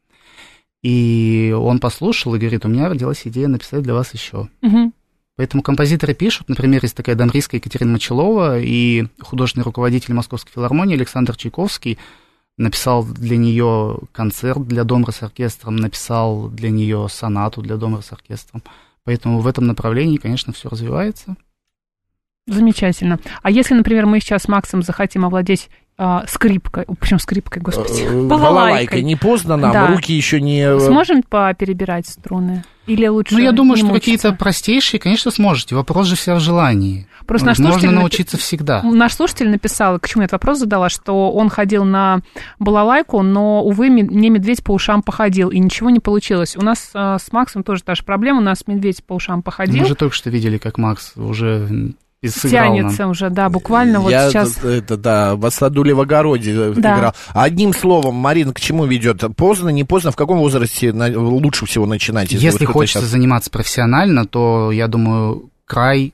И 0.82 1.56
он 1.58 1.80
послушал 1.80 2.36
и 2.36 2.40
говорит, 2.40 2.66
у 2.66 2.70
меня 2.70 2.90
родилась 2.90 3.22
идея 3.26 3.48
написать 3.48 3.84
для 3.84 3.94
вас 3.94 4.14
еще. 4.14 4.50
Мгм. 4.62 4.94
Поэтому 5.42 5.64
композиторы 5.64 6.14
пишут, 6.14 6.50
например, 6.50 6.82
есть 6.84 6.96
такая 6.96 7.16
дамбристская 7.16 7.60
Екатерина 7.60 7.94
Мочелова 7.94 8.60
и 8.60 9.08
художественный 9.20 9.64
руководитель 9.64 10.14
Московской 10.14 10.52
филармонии 10.54 10.96
Александр 10.96 11.36
Чайковский 11.36 11.98
написал 12.60 13.04
для 13.04 13.38
нее 13.38 13.98
концерт 14.12 14.68
для 14.68 14.84
домра 14.84 15.10
с 15.10 15.24
оркестром, 15.24 15.78
написал 15.78 16.48
для 16.50 16.70
нее 16.70 17.08
сонату 17.10 17.64
для 17.64 17.78
домра 17.78 18.02
с 18.02 18.12
оркестром. 18.12 18.62
Поэтому 19.04 19.40
в 19.40 19.48
этом 19.48 19.66
направлении, 19.66 20.18
конечно, 20.18 20.54
все 20.54 20.70
развивается. 20.70 21.36
Замечательно. 22.46 23.20
А 23.42 23.50
если, 23.50 23.74
например, 23.74 24.06
мы 24.06 24.20
сейчас 24.20 24.44
с 24.44 24.48
Максом 24.48 24.84
захотим 24.84 25.26
овладеть 25.26 25.72
а, 26.04 26.26
скрипкой, 26.28 26.86
почему 27.00 27.20
скрипкой, 27.20 27.62
господи, 27.62 28.02
Э, 28.08 28.24
балалайкой, 28.28 29.04
Не 29.04 29.16
поздно 29.16 29.56
нам, 29.56 29.72
Да. 29.72 29.88
руки 29.88 30.14
еще 30.14 30.42
не... 30.42 30.62
э, 30.62 30.80
сможем 30.80 31.22
поперебирать 31.22 32.08
струны? 32.08 32.64
Или 32.88 33.06
лучше 33.06 33.36
Ну, 33.36 33.40
я 33.40 33.52
думаю, 33.52 33.76
не 33.78 33.84
что 33.84 33.94
какие-то 33.94 34.34
простейшие, 34.34 35.00
конечно, 35.00 35.30
сможете. 35.30 35.76
Вопрос 35.76 36.08
же 36.08 36.16
вся 36.16 36.34
в 36.34 36.40
желании. 36.40 37.08
Просто 37.28 37.46
наш 37.46 37.60
Можно 37.60 37.74
слушатель 37.74 37.94
напи- 37.96 38.00
научиться 38.00 38.38
всегда. 38.38 38.82
Наш 38.82 39.14
слушатель 39.14 39.48
написал, 39.50 40.00
к 40.00 40.08
чему 40.08 40.24
я 40.24 40.26
этот 40.26 40.34
вопрос 40.34 40.58
задала, 40.58 40.90
что 40.90 41.32
он 41.32 41.50
ходил 41.50 41.84
на 41.86 42.22
балалайку, 42.58 43.22
но, 43.22 43.64
увы, 43.64 43.90
мне 43.92 44.30
медведь 44.32 44.64
по 44.64 44.72
ушам 44.72 45.04
походил, 45.04 45.50
и 45.50 45.60
ничего 45.60 45.92
не 45.92 46.00
получилось. 46.00 46.58
У 46.58 46.62
нас 46.64 46.90
а, 46.96 47.20
с 47.20 47.32
Максом 47.32 47.64
тоже 47.64 47.84
та 47.84 47.94
же 47.94 48.04
проблема, 48.04 48.40
у 48.40 48.44
нас 48.44 48.66
медведь 48.66 49.04
по 49.06 49.14
ушам 49.14 49.44
походил, 49.44 49.82
Мы 49.84 49.88
же 49.88 49.96
только 49.96 50.16
что 50.16 50.32
видели, 50.32 50.58
как 50.58 50.80
Макс 50.80 51.14
уже 51.16 51.94
и 52.22 52.28
сыграл 52.28 52.66
нам. 52.68 52.76
тянется 52.78 53.08
уже, 53.08 53.30
да, 53.30 53.50
буквально 53.50 54.00
вот 54.00 54.12
Я 54.12 54.30
сейчас... 54.30 54.58
это, 54.60 54.68
это, 54.70 54.98
да, 54.98 55.36
в 55.36 55.46
Асадуле 55.46 55.94
в 55.94 56.02
огороде 56.02 56.54
э, 56.56 56.74
Да. 56.78 56.98
играл. 56.98 57.16
Одним 57.30 57.74
словом, 57.74 58.16
Марина, 58.16 58.54
к 58.54 58.60
чему 58.60 58.86
ведет? 58.86 59.24
Поздно, 59.36 59.70
не 59.70 59.84
поздно? 59.84 60.12
В 60.12 60.16
каком 60.16 60.38
возрасте 60.38 60.94
на- 60.94 61.08
лучше 61.20 61.66
всего 61.66 61.86
начинать? 61.88 62.32
Если 62.32 62.48
вот 62.50 62.56
кто-то 62.58 62.74
хочется 62.74 63.00
щас- 63.02 63.10
заниматься 63.10 63.50
профессионально, 63.50 64.26
то, 64.26 64.72
я 64.72 64.88
думаю, 64.88 65.50
край 65.66 66.14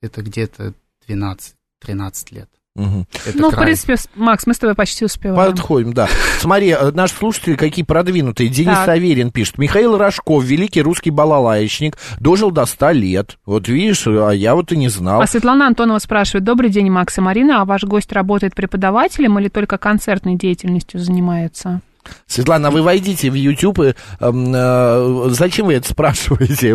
это 0.00 0.22
где-то 0.22 0.74
12-13 1.08 2.32
лет. 2.32 2.48
Это 2.74 3.36
Ну, 3.36 3.50
в 3.50 3.54
край. 3.54 3.66
принципе, 3.66 3.96
с- 3.96 4.08
Макс, 4.14 4.46
мы 4.46 4.54
с 4.54 4.58
тобой 4.58 4.74
почти 4.74 5.04
успеваем. 5.04 5.36
Подходим, 5.52 5.92
да. 5.92 6.08
Смотри, 6.38 6.70
э, 6.70 6.90
наш 6.92 7.12
слушатель 7.12 7.56
какие 7.56 7.84
продвинутые. 7.84 8.48
Денис 8.48 8.74
Так. 8.74 8.86
Саверин 8.86 9.30
пишет. 9.30 9.58
Михаил 9.58 9.98
Рожков, 9.98 10.42
великий 10.44 10.80
русский 10.80 11.10
балалаечник, 11.10 11.98
дожил 12.18 12.50
до 12.50 12.64
100 12.64 12.90
лет. 12.92 13.36
Вот 13.44 13.68
видишь, 13.68 14.06
а 14.06 14.30
я 14.30 14.54
вот 14.54 14.72
и 14.72 14.76
не 14.76 14.88
знал. 14.88 15.20
А 15.20 15.26
Светлана 15.26 15.66
Антонова 15.66 15.98
спрашивает, 15.98 16.44
добрый 16.44 16.70
день, 16.70 16.90
Макс 16.90 17.16
и 17.18 17.20
Марина, 17.20 17.60
а 17.60 17.64
ваш 17.66 17.84
гость 17.84 18.12
работает 18.12 18.54
преподавателем 18.54 19.38
или 19.38 19.48
только 19.48 19.76
концертной 19.76 20.36
деятельностью 20.36 20.98
занимается? 21.00 21.82
Светлана, 22.26 22.70
вы 22.70 22.82
войдите 22.82 23.30
в 23.30 23.34
YouTube. 23.34 23.80
И, 23.80 23.94
эм, 24.20 24.52
э, 24.54 25.26
зачем 25.30 25.66
вы 25.66 25.74
это 25.74 25.88
спрашиваете? 25.88 26.74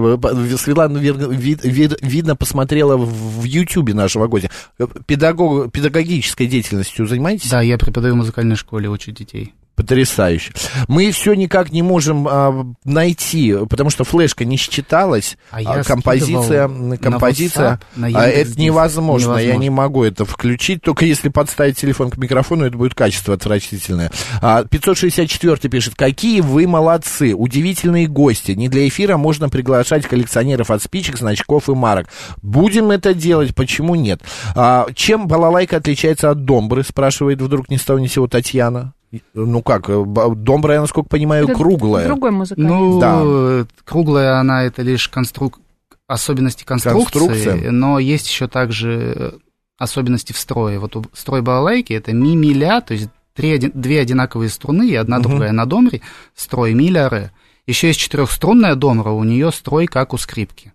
Светлана, 0.58 0.98
вид- 0.98 1.64
вид- 1.64 1.98
видно, 2.02 2.36
посмотрела 2.36 2.98
в 2.98 3.38
в 3.38 3.44
YouTube 3.44 3.94
нашего 3.94 4.28
гостя. 4.28 4.50
Э, 4.80 4.88
Педагог, 5.06 5.72
педагогической 5.72 6.48
деятельностью 6.48 7.08
занимаетесь? 7.08 7.50
Да, 7.50 7.62
я 7.62 7.78
преподаю 7.78 8.14
в 8.14 8.18
музыкальной 8.18 8.56
школе, 8.56 8.90
учу 8.90 9.12
детей. 9.12 9.54
Потрясающе. 9.78 10.54
Мы 10.88 11.12
все 11.12 11.36
никак 11.36 11.72
не 11.72 11.84
можем 11.84 12.28
а, 12.28 12.66
найти, 12.84 13.56
потому 13.70 13.92
что 13.92 14.04
флешка 14.04 14.44
не 14.44 14.58
считалась. 14.58 15.38
А 15.52 15.58
а 15.58 15.62
я 15.62 15.84
композиция, 15.84 16.68
скидывал 16.68 16.88
на 16.88 16.98
композиция, 16.98 17.80
WhatsApp, 17.96 18.12
на 18.12 18.20
а 18.20 18.28
это 18.28 18.60
невозможно, 18.60 19.34
Я 19.34 19.38
Невозможно. 19.38 19.62
не 19.62 19.70
могу 19.70 20.04
это 20.04 20.26
включить. 20.26 20.82
Только 20.82 21.06
если 21.06 21.30
подставить 21.30 21.78
телефон 21.78 22.10
к 22.10 22.18
микрофону, 22.18 22.66
это 22.66 22.76
будет 22.76 22.96
качество 22.96 23.36
отвратительное. 23.36 24.12
А, 24.42 24.64
564 24.64 25.70
пишет, 25.70 25.94
какие 25.94 26.42
вы 26.42 26.66
молодцы, 26.66 27.36
удивительные 27.36 28.08
гости. 28.08 28.54
Не 28.54 28.70
для 28.70 28.88
эфира 28.88 29.18
можно 29.18 29.48
приглашать 29.48 30.08
коллекционеров 30.08 30.72
от 30.72 30.82
спичек, 30.82 31.20
значков 31.20 31.70
и 31.70 31.76
марок. 31.76 32.08
Будем 32.42 32.90
это 32.90 33.14
делать, 33.14 33.54
почему 33.54 33.94
нет? 33.94 34.22
А, 34.56 34.88
чем 34.96 35.28
балалайка 35.28 35.78
отличается 35.78 36.32
от 36.32 36.46
домбры, 36.46 36.84
спрашивает 36.84 37.40
вдруг 37.40 37.70
ни 37.70 37.76
с 37.78 37.84
того 37.84 38.00
ни 38.00 38.08
сего 38.08 38.28
Татьяна. 38.28 38.94
Ну 39.34 39.62
как, 39.64 39.90
э, 39.90 40.04
б- 40.04 40.36
домбра, 40.36 40.74
я, 40.76 40.82
насколько 40.82 41.08
понимаю, 41.10 41.46
Это 41.46 41.54
круглая. 41.56 42.06
Другой 42.06 42.32
музыкальный. 42.32 42.70
Ну, 42.70 43.00
Да. 43.00 43.66
круглая 43.86 44.40
она 44.40 44.64
это 44.64 44.82
лишь 44.82 45.08
конструк... 45.08 45.60
особенности 46.08 46.64
конструкции, 46.64 47.20
Конструкция. 47.20 47.72
но 47.72 48.00
есть 48.00 48.28
еще 48.30 48.48
также 48.48 49.14
э, 49.16 49.32
особенности 49.78 50.34
в 50.34 50.38
строе. 50.38 50.80
Вот 50.80 50.96
у 50.96 51.06
строй 51.14 51.42
балалайки 51.42 51.94
это 51.94 52.14
ми, 52.14 52.36
ми, 52.36 52.54
ля, 52.54 52.82
то 52.82 52.94
есть 52.94 53.10
три, 53.34 53.58
две 53.60 54.02
одинаковые 54.02 54.50
струны 54.50 54.88
и 54.90 54.96
одна 54.96 55.20
Мгм. 55.20 55.30
другая 55.30 55.52
на 55.52 55.66
домре, 55.66 56.02
строй 56.36 56.74
ми, 56.74 56.90
ля, 56.90 57.10
ре. 57.10 57.32
Еще 57.66 57.88
есть 57.88 58.00
четырехструнная 58.00 58.76
домра, 58.76 59.12
у 59.12 59.24
нее 59.24 59.52
строй 59.52 59.88
как 59.88 60.14
у 60.14 60.18
скрипки. 60.18 60.74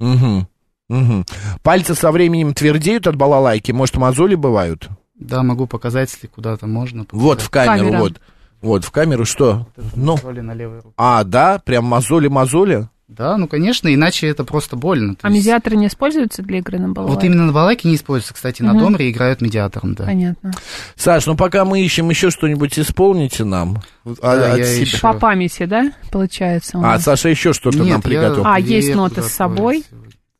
Мгм. 0.00 0.46
Мгм. 0.88 1.24
Пальцы 1.62 1.94
со 1.94 2.10
временем 2.12 2.52
твердеют 2.52 3.06
от 3.06 3.16
балалайки, 3.16 3.72
может, 3.72 3.96
мозоли 3.96 4.34
бывают? 4.34 4.88
Да, 5.26 5.42
могу 5.42 5.66
показать, 5.66 6.10
если 6.12 6.26
куда-то 6.26 6.66
можно. 6.66 7.06
Вот 7.12 7.40
в 7.40 7.50
камеру, 7.50 7.86
Камера. 7.86 7.98
вот. 8.00 8.20
Вот, 8.60 8.84
в 8.84 8.90
камеру 8.92 9.24
что? 9.24 9.66
Ну, 9.96 10.12
Мозоли 10.12 10.40
на 10.40 10.54
левой 10.54 10.76
руке. 10.78 10.94
а, 10.96 11.24
да, 11.24 11.58
прям 11.64 11.84
мозоли-мозоли? 11.84 12.88
Да, 13.08 13.36
ну, 13.36 13.46
конечно, 13.46 13.92
иначе 13.92 14.26
это 14.28 14.42
просто 14.44 14.74
больно. 14.76 15.16
То 15.16 15.26
А 15.26 15.30
есть- 15.30 15.44
медиаторы 15.44 15.76
не 15.76 15.88
используются 15.88 16.40
для 16.42 16.58
игры 16.58 16.78
на 16.78 16.88
балалайке? 16.92 17.14
Вот 17.14 17.24
именно 17.24 17.44
на 17.46 17.52
балалайке 17.52 17.88
не 17.88 17.96
используется, 17.96 18.32
кстати, 18.32 18.62
на 18.62 18.72
Мгм. 18.72 18.80
домре 18.84 19.10
играют 19.10 19.42
медиатором, 19.42 19.94
да. 19.94 20.04
Понятно. 20.04 20.52
Саш, 20.96 21.26
ну 21.26 21.36
пока 21.36 21.64
мы 21.66 21.82
ищем 21.82 22.08
еще 22.08 22.30
что-нибудь, 22.30 22.78
исполните 22.78 23.44
нам. 23.44 23.82
А, 24.22 24.36
Да, 24.36 24.52
от 24.52 24.58
я 24.60 24.64
себя. 24.64 24.84
ищу. 24.84 25.00
По 25.02 25.12
памяти, 25.12 25.64
да, 25.66 25.92
получается 26.10 26.78
у 26.78 26.82
А? 26.84 26.98
Саша 26.98 27.28
еще 27.28 27.52
что-то 27.52 27.80
Нет, 27.80 27.88
нам 27.88 28.00
приготовил. 28.02 28.46
А, 28.46 28.58
есть 28.58 28.94
ноты 28.94 29.20
с 29.22 29.26
собой? 29.32 29.84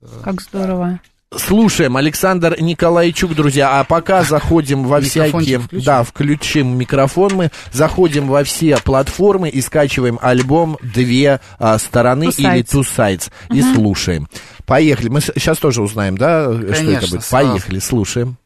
подготовил. 0.00 0.22
Как 0.24 0.40
здорово. 0.40 1.00
Слушаем, 1.36 1.96
Александр 1.96 2.56
Николайчук, 2.60 3.34
друзья, 3.34 3.80
а 3.80 3.84
пока 3.84 4.22
заходим 4.24 4.84
во 4.84 5.00
всякие... 5.00 5.58
Включим? 5.60 5.82
Да, 5.84 6.02
включим 6.02 6.76
микрофон 6.76 7.34
мы, 7.34 7.50
заходим 7.72 8.28
во 8.28 8.44
все 8.44 8.76
платформы 8.78 9.48
и 9.48 9.60
скачиваем 9.60 10.18
альбом 10.20 10.78
«Две 10.82 11.40
а, 11.58 11.78
стороны» 11.78 12.24
Two 12.24 12.34
или. 12.38 12.62
«Two 12.62 12.82
Sides» 12.82 13.30
и 13.52 13.62
слушаем. 13.62 14.28
Поехали. 14.66 15.08
Мы 15.08 15.20
сейчас 15.20 15.58
тоже 15.58 15.82
узнаем, 15.82 16.16
да, 16.16 16.44
что 16.44 16.62
это 16.62 16.74
Конечно, 16.74 17.16
будет? 17.16 17.28
Поехали, 17.28 17.78
слушаем. 17.78 18.36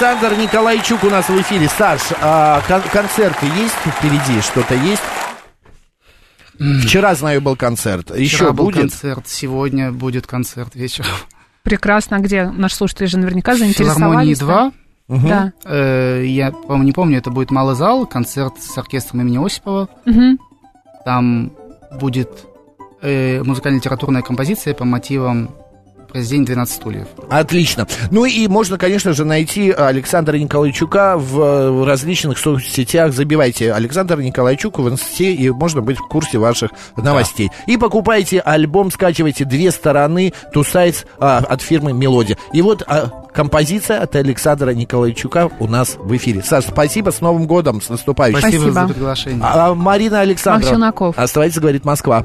Александр 0.00 0.38
Николайчук 0.38 1.04
у 1.04 1.10
нас 1.10 1.28
в 1.28 1.38
эфире. 1.42 1.68
Саш, 1.68 2.00
а 2.22 2.62
кон- 2.66 2.80
концерты 2.90 3.44
есть 3.44 3.74
впереди? 3.98 4.40
Что-то 4.40 4.74
есть? 4.74 5.02
Вчера, 6.86 7.14
знаю, 7.14 7.42
был 7.42 7.54
концерт. 7.54 8.16
Еще 8.16 8.36
Вчера 8.36 8.52
был 8.52 8.64
будет? 8.64 8.80
концерт, 8.80 9.28
сегодня 9.28 9.92
будет 9.92 10.26
концерт 10.26 10.74
вечером. 10.74 11.10
Прекрасно. 11.64 12.16
А 12.16 12.20
где? 12.20 12.44
Наши 12.46 12.76
слушатели 12.76 13.04
же 13.08 13.18
наверняка 13.18 13.52
В 13.52 13.56
Филармонии 13.58 14.32
заинтересовались. 14.32 14.38
2. 14.38 14.72
Мгм. 15.08 15.28
Да. 15.28 15.52
Э, 15.66 16.24
я, 16.24 16.50
по-моему, 16.50 16.84
не 16.84 16.92
помню, 16.92 17.18
это 17.18 17.30
будет 17.30 17.50
малый 17.50 17.74
зал, 17.76 18.06
концерт 18.06 18.54
с 18.58 18.78
оркестром 18.78 19.20
имени 19.20 19.44
Осипова. 19.44 19.90
Мгм. 20.06 20.38
Там 21.04 21.52
будет 22.00 22.30
э, 23.02 23.42
музыкально-литературная 23.42 24.22
композиция 24.22 24.72
по 24.72 24.86
мотивам 24.86 25.50
произведения 26.10 26.62
«12 26.62 26.66
стульев». 26.66 27.06
Отлично. 27.28 27.86
Ну 28.10 28.24
и 28.24 28.46
можно, 28.48 28.78
конечно 28.78 29.12
же, 29.12 29.24
найти 29.24 29.70
Александра 29.70 30.36
Николайчука 30.36 31.16
в 31.16 31.40
э, 31.40 31.84
различных 31.84 32.38
соцсетях. 32.38 33.12
Забивайте 33.12 33.72
Александр 33.72 34.20
Николайчук 34.20 34.78
в 34.78 34.88
инсте, 34.88 35.32
и 35.32 35.50
можно 35.50 35.80
быть 35.80 35.98
в 35.98 36.08
курсе 36.08 36.38
ваших 36.38 36.70
новостей. 36.96 37.50
И 37.66 37.76
покупайте 37.76 38.40
альбом, 38.40 38.90
скачивайте 38.90 39.44
две 39.44 39.70
стороны 39.70 40.32
Two 40.54 40.62
Sides 40.62 41.06
а, 41.18 41.38
от 41.38 41.62
фирмы 41.62 41.92
Мелодия. 41.92 42.36
И 42.52 42.62
вот 42.62 42.82
а, 42.86 43.08
композиция 43.32 44.02
от 44.02 44.14
Александра 44.16 44.70
Николайчука 44.70 45.50
у 45.58 45.66
нас 45.66 45.96
в 45.98 46.14
эфире. 46.16 46.42
Саш, 46.42 46.64
спасибо, 46.64 47.10
с 47.10 47.20
Новым 47.20 47.46
годом, 47.46 47.80
с 47.80 47.88
наступающим. 47.88 48.40
Спасибо, 48.40 48.62
Спасибо. 48.62 48.86
за 48.86 48.94
приглашение. 48.94 49.40
А, 49.42 49.74
Марина 49.74 50.20
Александровна. 50.20 50.66
Максюнаков. 50.66 51.18
Оставайтесь, 51.18 51.58
говорит 51.58 51.84
Москва. 51.84 52.24